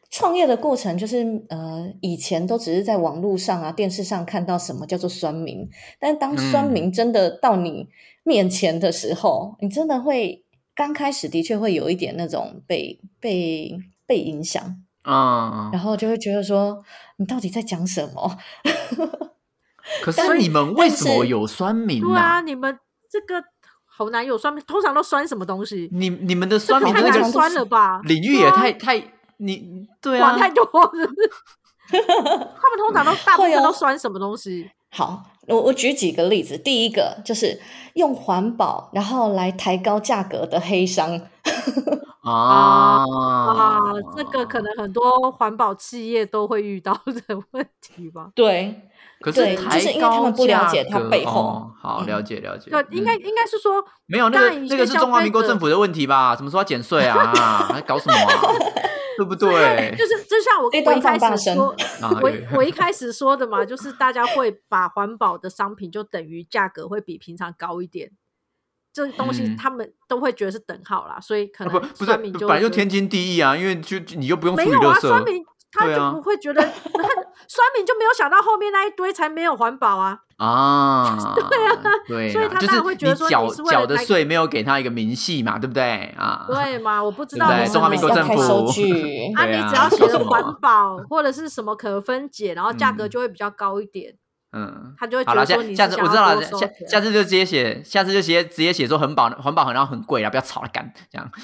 [0.09, 7.89] 创业的过程就是，呃，以前都只是在网络上啊、电视上看到什么叫做酸民，但当酸民真的到你
[8.23, 14.63] 面前的时候，你真的会刚开始的确会有一点那种被被被影响
[15.01, 16.81] 啊，然后就会觉得说，
[17.17, 18.37] 你到底在讲什么？
[20.01, 22.79] 可是你们为什么有酸民对啊，你们
[23.11, 23.43] 这个
[23.85, 25.89] 好难有酸民，通常都酸什么东西？
[25.91, 27.99] 你你们的酸民太难酸了吧？
[28.05, 29.03] 领域也太太。
[29.37, 30.89] 你对啊，管太多了，
[31.89, 34.69] 他们通常都大部分都酸什么东西？
[34.89, 36.57] 好，我我举几个例子。
[36.57, 37.59] 第一个就是
[37.93, 41.19] 用环保然后来抬高价格的黑商
[42.23, 43.81] 啊啊，
[44.15, 48.31] 这个可能很多环保企业都会遇到的问题吧？
[48.33, 48.81] 对，
[49.19, 51.71] 可是就是因为他们不了解它背后。
[51.81, 52.69] 好，了解了解。
[52.91, 56.35] 应该应该是说没有那个那个是中华民国政府的问题吧？
[56.35, 57.67] 什么时候要减税啊？
[57.71, 58.15] 还搞什么？
[59.17, 59.49] 对不对？
[59.97, 61.75] 就是就像我我一开始说，
[62.21, 68.11] 我我一开始说的嘛，就是大家会把环保的商品就等于价格会比平常高一点，
[68.93, 75.43] 这东西他们都会觉得是等号啦，所以可能不不是本来就天经地义啊，因为就你又不用没有啊，酸民
[75.77, 80.19] 他就不会觉得，酸民就没有想到后面那一堆才没有环保啊。
[80.37, 81.17] 啊，
[81.49, 81.73] 对啊，
[82.07, 86.45] 对，所以他才会觉得说缴缴的税没有给他一个明细嘛，对不对啊？
[86.47, 87.03] 对嘛？
[87.03, 88.33] 我不知道，中华民国政府
[89.35, 94.13] 啊，你只要写的环保或者是什么可分解，然后价格就会比较高一点。
[94.53, 101.29] 嗯，他就会觉得说你下次我知道了，下下次就直接写，下次就直接直接写说环保环保很然后很贵啊，不要吵了干这样。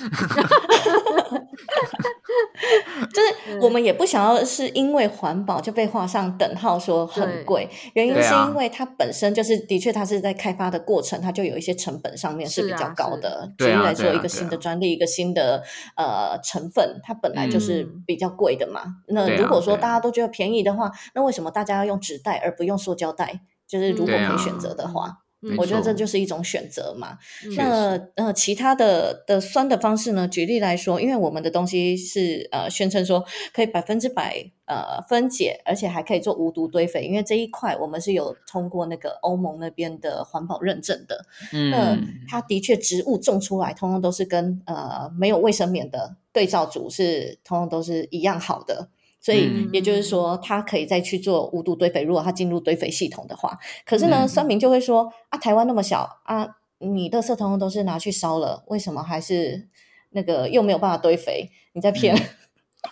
[3.13, 7.69] 就是我们也不想要是因为环保就被画上等号，说很贵。
[7.93, 13.51] 原因是因为它本身就是的确，它是在开发的过程，它就有一些成本上面是比较高的。
[13.57, 15.63] 举例来说，一个新的专利，一个新的
[15.95, 18.81] 呃成分，它本来就是比较贵的嘛。
[19.07, 23.41] 那如果说大家都觉得便宜的话，那为什么大家要用纸袋而不用塑胶袋？
[23.67, 25.22] 就是如果可以选择的话。
[25.57, 27.17] 我觉得这就是一种选择嘛。
[27.57, 30.27] 那呃，其他的的酸的方式呢？
[30.27, 33.23] 举例来说，因为我们的东西是呃宣称说
[33.53, 41.25] 可以百分之百呃分解，而且还可以做无毒堆肥，因为这一块我们是有通过那个欧盟那边的环保认证的。
[41.51, 48.89] 嗯，那它的确植物种出来，通通都是跟呃没有卫生棉的对照组是通通都是一样好的。
[49.23, 52.03] 所以也就是说，它可以再去做无毒堆肥。
[52.03, 56.45] 如果它进入堆肥系统的话，可是呢，酸民就会说啊，台湾那么小啊，
[56.79, 59.69] 你的色通通都是拿去烧了，为什么还是
[60.09, 61.49] 那个又没有办法堆肥？
[61.71, 62.13] 你在骗？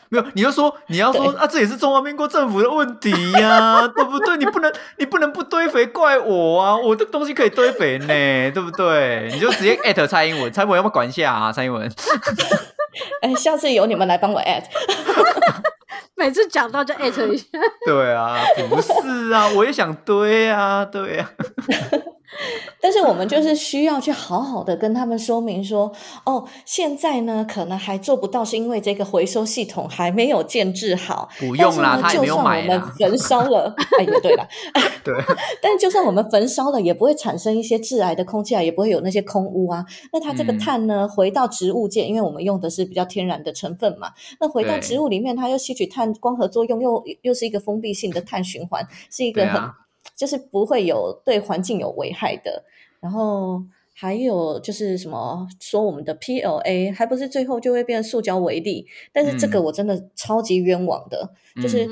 [0.08, 4.38] 没有，你就说你要说啊，这也是中华民国政府的问题呀，对不对？
[4.38, 6.78] 你不能你不能不堆肥，怪我啊！
[6.78, 9.28] 我的东西可以堆肥呢，对不对？
[9.34, 11.52] 你就直接艾特蔡英文，蔡英文要不要管一下啊？
[11.52, 11.92] 蔡英文，
[13.22, 14.70] 哎，下次由你们来帮我艾特。
[16.22, 17.46] 每次讲到就艾特一下，
[17.84, 18.38] 对啊，
[18.70, 18.92] 不是
[19.34, 21.28] 啊，我也想堆啊，对啊。
[22.80, 25.92] 但是我们就是需要去好好的跟他们说明说，
[26.26, 31.30] 哦，现在呢可能还做不到，是因为这个回收系统还没有建制好。
[31.40, 34.48] 不用啦，他就算我们焚烧了， 哎，也对了，
[35.04, 35.14] 对。
[35.62, 39.86] 但就算我们焚烧了，也不会产生一些致癌的空气啊，也不会有那些空污啊。
[40.12, 49.62] 那它这个碳呢，回到植物界，因为我们用的是比较天然的成分嘛，那回到植物里面，它又吸取碳光合作用，又又是一个封闭性的碳循环，是一个很。
[50.22, 52.64] 就是不会有对环境有危害的，
[53.00, 53.60] 然后
[53.92, 61.90] 还有就是什么说我们的 PLA 还不是最后就会变塑胶为例，但是这个我真的超级冤枉的，就是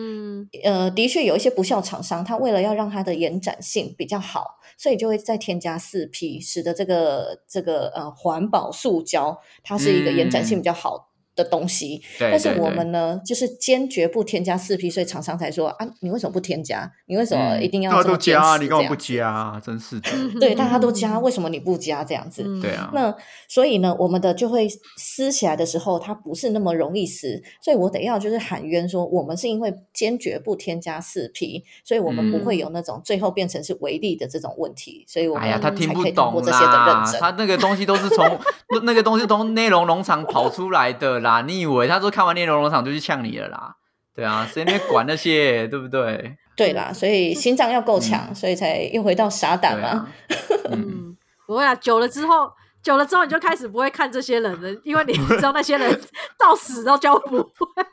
[0.63, 11.08] 呃的确有一些不孝厂商，他为了要让它的延展性比较好，所以就会再添加四 P，使得这个这个呃环保塑胶它是一个延展性比较好。
[11.43, 12.01] 的东西。
[12.19, 16.91] 但是我们呢，就是坚决不添加四 P，所以厂商才说啊，你为什么不添加？
[17.07, 18.95] 你为什么嗯一定要大家都这么坚加你干嘛不？
[18.95, 19.61] 加？
[19.63, 20.09] 真是的，
[20.39, 22.03] 对，大家都加，为什么你不加？
[22.03, 22.43] 这样子。
[22.45, 23.15] 嗯对啊，那
[23.47, 24.67] 所以呢，我们的就会
[24.97, 37.21] 撕起来的时候，它不是那么容易撕，所以我得要就是喊冤说，我们是因为坚决不添加四 P，所以我们不会有那种最后变成是违例的这种问题，所以我们哎呀，他听不懂过这些的认啦，证。
[37.21, 38.39] 他那个东西都是从
[38.83, 41.28] 那个东西从内容农场跑出来的啦。
[41.45, 43.75] 你以为他说看完内容农场就去呛你了啦？
[44.15, 46.35] 对啊，谁那边管那些，对不对？
[46.57, 49.87] 对啦，所以心脏要够强，所以才又回到傻胆嘛。
[49.87, 50.07] 啊，
[50.71, 51.17] 嗯，嗯，
[51.47, 52.51] 不会啊，久了之后，
[52.83, 56.01] 久了之后你就开始不会看这些人了，因为你 知道那些人
[56.37, 57.83] 到死都叫不会，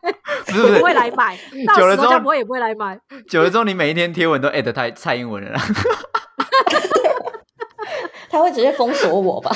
[0.46, 2.98] 不是不会来买，到久了之后不会也不会来买。
[3.28, 5.60] 久了之后，你每一天贴文都艾特蔡蔡英文了啦。
[8.28, 9.54] 他会直接封锁我吧？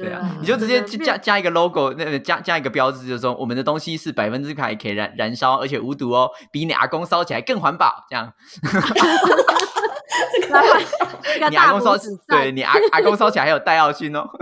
[0.00, 8.06] 对啊啊，你就直接加加一个 logo，那个加加一个标志，就是说我们的东西是百分之百可以燃燃烧，而且无毒哦，比你阿公烧起来更环保。
[8.08, 8.32] 这样，
[11.50, 11.96] 你阿公烧
[12.28, 14.24] 对你阿阿公烧起来还有带奥勋哦。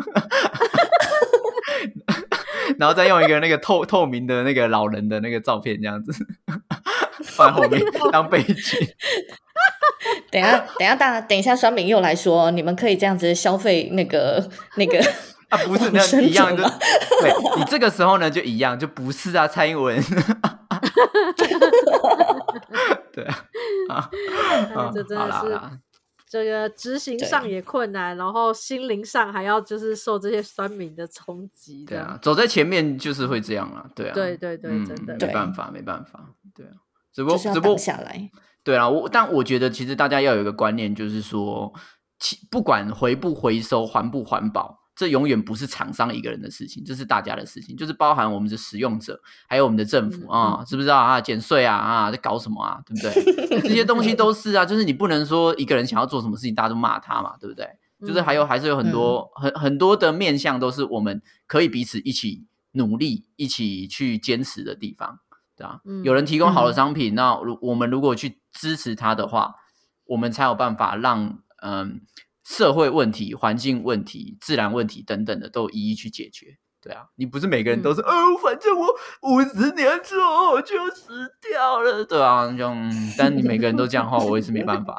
[2.78, 6.12] 然后再用一个那个透透明的那个老人的那个照片，这样子
[7.22, 7.80] 放在后面
[8.12, 8.54] 当背景。
[10.30, 14.46] 等一下，等一下，大等一下，酸敏又来说，你们可以这样子消费那个
[14.76, 15.00] 那个
[15.48, 16.78] 啊，不是那一样的者吗，
[17.20, 20.00] 对你这个时候呢就一样，就不是啊，蔡英文，
[23.12, 23.46] 对啊，
[23.88, 24.10] 啊，
[24.74, 25.58] 啊这真的是
[26.28, 31.84] 这个执行上也困难，然后心灵上还要就是受这些酸民的冲击。
[31.84, 36.72] 对啊，，走在前面就是会这样啊，对啊，对对对嗯真的没办法，没办法，对啊，
[37.12, 38.28] 只不过只不过下来。
[38.64, 41.72] 对啊，我但我觉得其实大家要有一个观念，就是说，
[42.18, 51.20] 其不管回不回收、环不环保，这永远不是厂商一个人的事情，这是大家的事情，就是包含我们的使用者，还有我们的政府嗯啊，知不知道啊？
[51.20, 52.80] 减税啊啊，在搞什么啊？
[52.86, 53.60] 对不对？
[53.60, 57.68] 这些东西都是啊，就是你不能说一个人想要做什么事情，大家都骂他嘛，对不对？
[58.06, 65.20] 就是还有还是有很多、很很多的面向，都是我们可以彼此一起努力、一起去坚持的地方，
[65.56, 65.80] 对啊。
[65.84, 69.54] 嗯有人提供好的嗯商品，那如我们如果去支持他的话，
[70.04, 72.02] 我们才有办法让嗯
[72.48, 76.58] 社会问题、环境问题、自然问题等等的都一一去解决。
[76.80, 78.86] 对啊，你不是每个人都是，哦，反正我
[79.22, 84.96] 五十年之后我就死掉了，对啊，这样，但你每个人都这样的话，我也是没办法。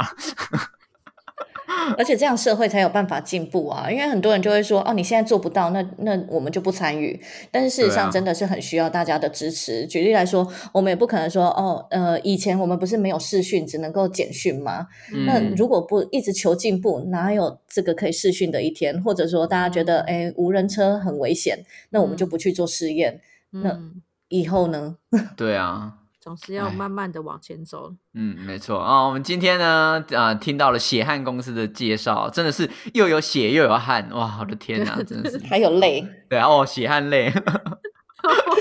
[1.98, 3.90] 而且这样社会才有办法进步啊！
[3.90, 7.20] 因为很多人就会说：“哦，你现在做不到，那那我们就不参与。”
[7.52, 9.86] 但是事实上真的是很需要大家的支持。
[9.88, 14.88] 举例来说，我们也不可能说：“哦，呃，以前我们不是没有视讯，只能够简讯吗？
[15.26, 19.02] 那嗯如果不一直求进步，哪有这个可以视讯的一天？
[19.04, 21.60] 或者说大家觉得，哎，无人车很危险，
[21.92, 23.22] 那我们就不去做试验。
[23.52, 24.98] 那嗯，以后呢？
[25.38, 25.97] 对啊，
[26.28, 27.90] 总是要哎慢慢的往前走。
[28.14, 37.32] 嗯，没错啊、我们今天呢，啊、听到了血汗公司的介绍，真的是又有血又有汗，哇，我的天哪，真的是，还有泪，对啊，哦，血汗泪，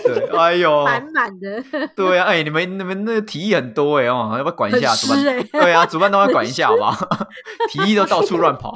[0.04, 1.60] 对，哎呦， 满满的，
[1.96, 4.94] 对啊，哎，你们你们那个提议很多哎哦，要不要管一很下？
[4.94, 7.18] 主办对啊，主办单位管一下好不好？
[7.68, 8.72] 提议都到处乱跑。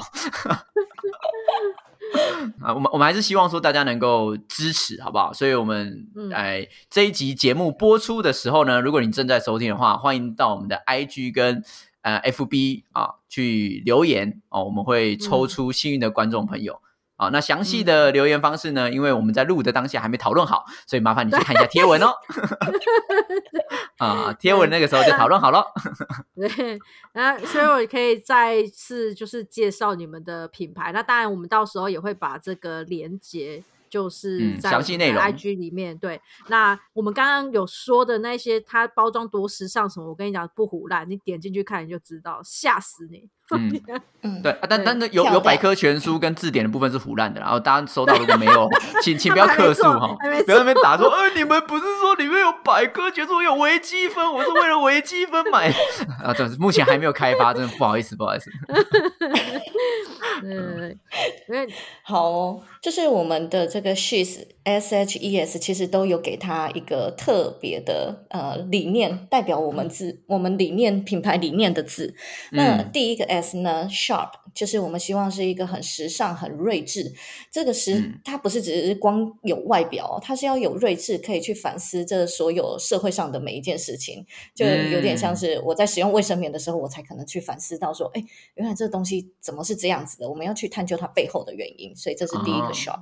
[2.61, 5.31] 啊，我们我们还是希望说大家能够支持，好不好？
[5.33, 11.63] 所以，我们嗯哎这一集节目播出的时候呢，如果你正在收听的话，欢迎到我们的 IG 跟
[12.01, 16.81] 呃 FB 啊去留言哦，我们会抽嗯出幸运的观众朋友。
[17.21, 18.89] 啊，那详细的留言方式呢？
[18.89, 22.11] 因为我们在录的当下还没讨论好，所以麻烦你去看一下贴文哦。
[23.97, 25.63] 啊，贴文那个时候就讨论好了。
[26.35, 26.79] 对，
[27.13, 30.91] 那所以我可以再次就是介绍你们的品牌。
[30.91, 33.63] 那当然，我们到时候也会把这个连接。
[33.91, 36.21] 就是嗯在详细内容 IG 里面，对。
[36.47, 43.27] 那我们刚刚有说的那些，它包装多时尚什么，我跟你讲不胡乱，你点进去看你就知道，吓死你。
[43.51, 43.81] 嗯，
[44.23, 48.69] 嗯，对，啊但但是有有百科全书跟字典的部分是腐烂的，然后大家收到如果没有，
[49.01, 55.69] 请请不要客诉哈不要那边打说，呃，你们不是说里面有百科全书有微积分，我是为了微积分买
[56.23, 58.51] 啊，对，目前还没有开发，真的不好意思，不好意思。
[60.43, 60.97] 嗯，
[61.49, 61.67] 因为
[62.03, 72.15] 好哦，就是我们的这个 Shes S H E S，其实都有给他一个特别的呃理念，代表我们字我们理念品牌理念的字。
[72.51, 72.91] 那嗯。
[72.91, 77.13] 第一个 S 呢，Sharp，就是我们希望是一个很时尚、很睿智。
[77.51, 84.25] 这个时、嗯它不是只是光有外表哦，它是要有睿智，可以去反思这所有社会上的每一件事情。
[84.55, 88.23] 就有点像嗯是我在使用卫生棉的时候，我才可能去反思到说，哎，
[88.55, 90.29] 原来这个东西怎么是这样子的？
[90.29, 93.01] 我们要去探究它背后的原因，所以这是第一个哦 shop。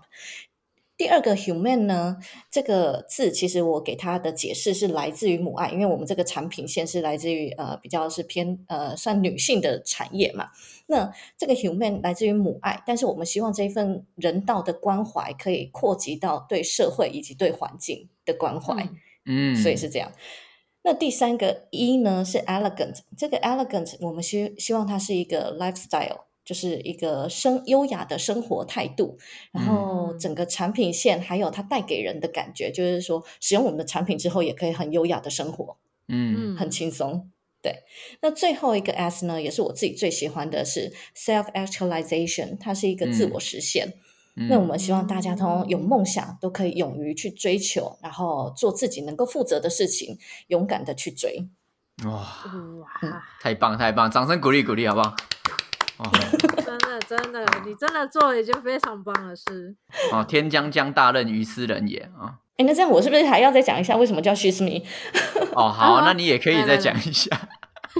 [0.99, 2.17] 第二个 human 呢，
[2.51, 10.49] 这个字其实我给它的解释是来自于母爱，因为我们这个产品线是来自于呃比较是偏呃算女性的产业嘛。
[10.87, 18.89] 那这个 human 来自于母爱，但是我们希望这一份人道的关怀可以扩及到对社会以及对环境的关怀。
[19.25, 20.11] 嗯，所以是这样。
[20.83, 26.28] 那第三个一呢是 elegant，这个 elegant 我们希希望它是一个 lifestyle。
[26.49, 29.19] 就是一个生优雅的生活态度，
[29.51, 35.77] 然后整个产品线还有它带给人的感觉，就是说使用我们的产品之后，也可以很优雅的生活，
[36.07, 37.29] 嗯，很轻松。
[37.61, 37.83] 对，
[38.23, 43.93] 那最后一个 S 呢，也是我自己最喜欢的是 self actualization，它是一个自我实现。
[44.49, 50.17] 那我们希望大家都有梦想，都可以勇于去追求，然后做自己能够负责的事情，
[50.47, 51.47] 勇敢的去追。
[52.05, 55.15] 哇哇，太棒太棒，掌声鼓励鼓励，好不好？
[56.65, 59.75] 真的真的，你真的做了一件非常棒的事。
[60.11, 62.39] 哦，天将降大任于斯人也啊！
[62.57, 64.83] 哎，那这样我是不是还要再讲一下为什么叫 She's Me？
[65.53, 67.29] 哦，好，那你也可以再讲一下。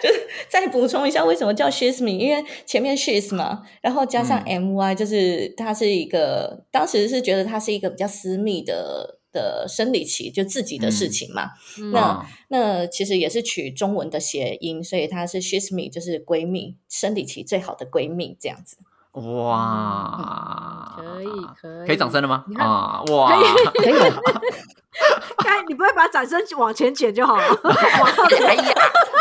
[0.00, 9.18] 就是再补充一下为什么叫 She's Me，因为前面 She's 嘛，然后加上 My，就是它是一个，当时是觉得它是一个比较私密的。
[9.32, 11.52] 的生理期就自己的事情嘛，
[11.92, 18.76] 那那其实也是取中文的谐音，所以它是 she's me，就是闺蜜生理期最好的闺蜜这样子。
[19.12, 21.26] 哇，可以
[21.60, 22.44] 可以，可以掌声了吗？
[22.58, 23.38] 啊，哇，
[23.74, 23.92] 可以，
[25.44, 27.44] 该 你不会把掌声往前剪就好了。
[28.46, 28.74] 哎呀，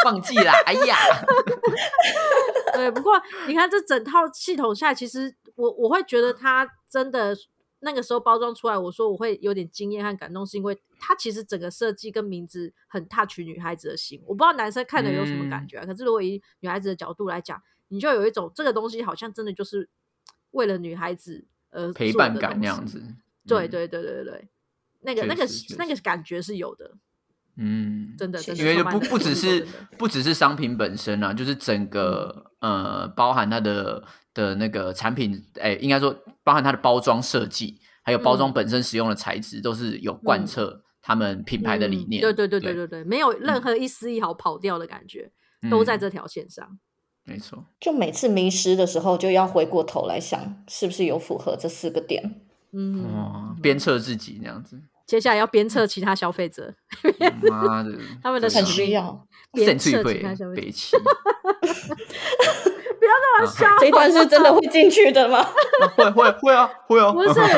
[0.06, 0.98] 忘记了，哎呀。
[2.74, 7.36] 对，不过你看这整套系统下，其实我我会觉得它真的。
[7.82, 14.22] 那个时候包装出来，我说我会有点惊艳和感动，是因为它其实整个设计跟名字很 touch 女孩子的心。
[14.26, 19.90] 我不知道男生看了有什么感觉，可是如果以女孩子的角度来讲，你就有一种这个东西好像真的就是
[20.52, 23.04] 为了女孩子而陪伴感那样子。
[23.48, 24.48] 对对对对对，
[25.02, 25.46] 那个那个
[25.78, 26.96] 那个感觉是有的。
[27.58, 29.68] 嗯，真的，因为就不不只是
[29.98, 34.04] 不只是商品本身啊，就是整个呃包含它的。
[34.34, 42.22] 的那个产品，哎，应该说包含它的包装设计，还有包装本身使用的材质，都是有贯彻他们品牌的理念。
[42.22, 45.30] 对对对对对对，没有任何一丝一毫跑掉的感觉，
[45.70, 46.80] 都在这条线上。
[47.26, 52.42] 没错，就每次迷失的时候，就要回过头来想，是不是有符合这四个点？
[52.72, 54.82] 嗯，鞭策自己那样子。
[55.12, 56.74] 接下来要鞭策其他消费者。
[57.50, 57.92] 妈的，
[58.24, 60.98] 他们的很需要鞭策其他消费者。
[62.98, 65.44] 不要那么笑，这一段是真的会进去的吗？
[65.98, 67.12] 会会会啊，会啊。
[67.12, 67.52] 不是 真的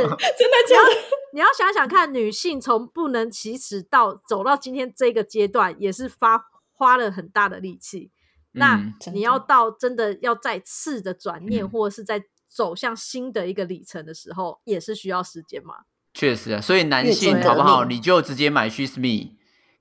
[0.67, 0.89] 假的？
[1.31, 8.09] 你要想想看，女性从不能启齿到走到今天这个阶段，也是发花了很大的力气。
[8.53, 8.81] 那
[9.13, 15.75] 你要到真的要再次的转念，或者是在走向新的一个里程的时候，也是需要时间嘛？
[16.14, 17.85] 确实啊，所以男性好不好？
[17.85, 19.31] 你就直接买 She's Me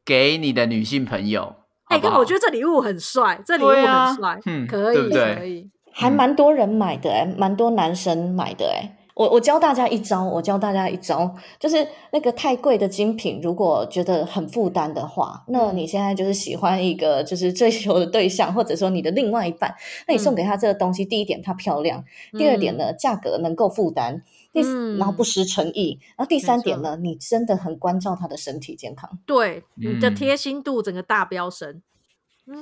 [0.04, 1.56] 给你的女性朋友。
[1.84, 19.74] 哎，可我觉得这礼物很帅，这礼物很帅，嗯，可以，可以，还蛮多人买的，哎，蛮多男生买的，哎，我我教大家一招，我教大家一招，就是那个太贵的精品，如果觉得很负担的话，那你现在就是喜欢一个就是追求的对象，或者说你的另外一半，
[20.08, 22.02] 那你送给他这个东西，第一点它漂亮，
[22.38, 24.22] 第二点呢，价格能够负担。
[24.52, 24.60] 第，
[24.98, 31.82] 然后不失诚意，然后第三点呢，你真的很关照他的身体健康，对你的贴心度整个大飙升，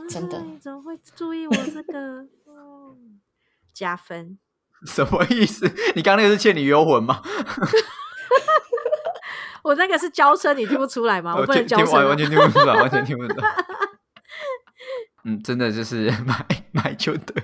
[0.09, 2.27] 真的，怎么会注意我这个？
[3.73, 4.39] 加分？
[4.87, 5.67] 什么意思？
[5.95, 7.23] 你刚刚那个是倩女幽魂吗？
[9.63, 11.35] 我那个是娇声，你听不出来吗？
[11.37, 13.49] 我不能娇嗔，完全听不出来，完全听不出来。
[15.31, 17.43] 嗯，真的就是 买买就对。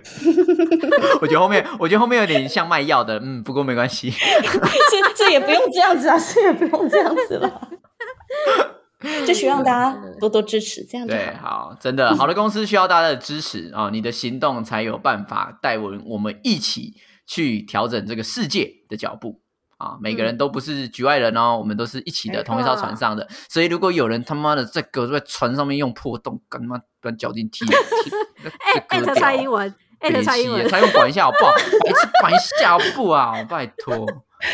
[1.21, 3.19] 我觉得后面，我觉得后面有点像卖药的。
[3.23, 4.11] 嗯，不过没关系，
[4.91, 7.71] 这这也不用这样子啊，这也不用这样子了。
[9.27, 16.95] 就希望大家多多支持，这样对，好，真的好的公司需要大家的支持啊，你的行动才有办法带我我们一起
[17.27, 19.43] 去调整这个世界的脚步。
[19.79, 23.29] 啊，每个人都不是局外人哦，我们都是一起的同一艘船上的。
[23.49, 27.65] 所以如果有人他妈的在搁在船上面用破洞，干他妈把脚筋踢，
[28.75, 31.53] 哎，艾特蔡英文，艾特蔡英文，蔡英文管一下好不好？
[31.53, 33.45] 白痴管一下好不好？
[33.45, 34.07] 拜托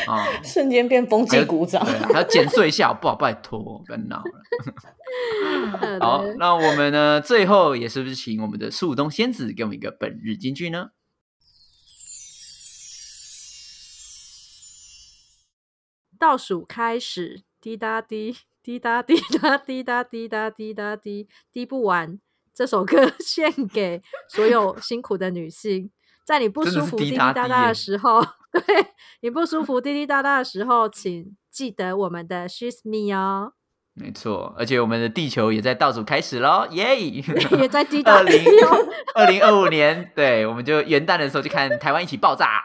[0.06, 0.26] 啊！
[0.42, 3.14] 瞬间变风纪鼓掌，还要剪碎一下好不好？
[3.14, 5.98] 拜托，别闹了。
[6.00, 7.20] 好，那我们呢？
[7.20, 10.86] 最后也是不是请我们的树东仙子给我们一个本日金句呢？
[16.22, 22.16] 倒数开始，滴答滴，滴答滴答滴答滴答滴答滴，滴不完。
[22.54, 25.90] 这首歌 献给所有辛苦的女性，
[26.24, 28.62] 在你不舒服滴滴答答的时候， 对
[29.22, 33.54] 你不舒服、滴滴答答的时候，请记得我们的 She's Me 哦。
[33.94, 36.96] 没错，而且我们的地球也在倒数开始喽，耶！
[37.58, 38.18] 也在滴答。
[38.18, 38.44] 二零
[39.14, 42.62] 二零二五年，对，我们就元旦的时候就看台湾一起爆炸，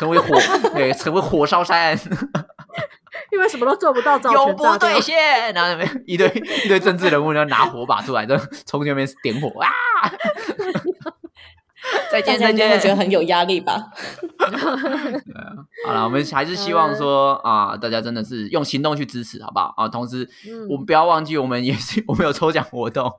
[0.00, 0.34] 成为火，
[0.74, 1.96] 对，成为火烧山。
[3.34, 5.52] 因为什么都做不到，永不兑现。
[5.52, 6.26] 然后那边 一堆
[6.64, 8.36] 一堆政治人物要拿火把出来，就
[8.66, 9.68] 冲那边点火啊！
[12.10, 13.90] 再见 再见，觉得很有压力吧？
[15.86, 19.88] 好了，我们还是希望说啊，大家真的是用行动去支持，好不好啊？
[19.88, 20.28] 同时，
[20.70, 23.12] 我们不要忘记，我们也是我们有抽奖活动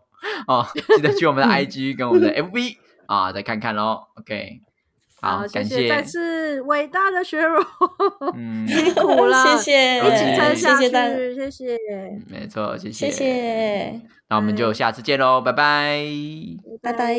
[0.48, 4.00] 哦，记得去我们的 IG 跟我们的 MV 啊，再看看喽。
[4.20, 4.62] OK，
[5.26, 7.60] 好，感谢再次伟大的雪柔，
[8.68, 10.90] 辛苦 了，谢谢，一起撑下去，
[11.36, 11.78] 谢谢，
[12.30, 16.06] 没错，谢谢，谢谢，那我们就下次见喽，拜拜，
[16.82, 17.18] 拜拜。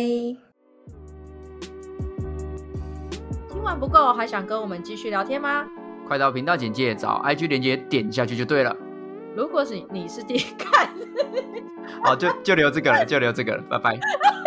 [3.64, 5.66] 玩不够，还想跟我们继续聊天吗？
[6.06, 8.76] 快到频道简介找 IG 连接点下去就对了。
[9.34, 10.88] 如果是你是第一看，
[12.04, 13.98] 好，就就留这个了，就留这个了，拜拜。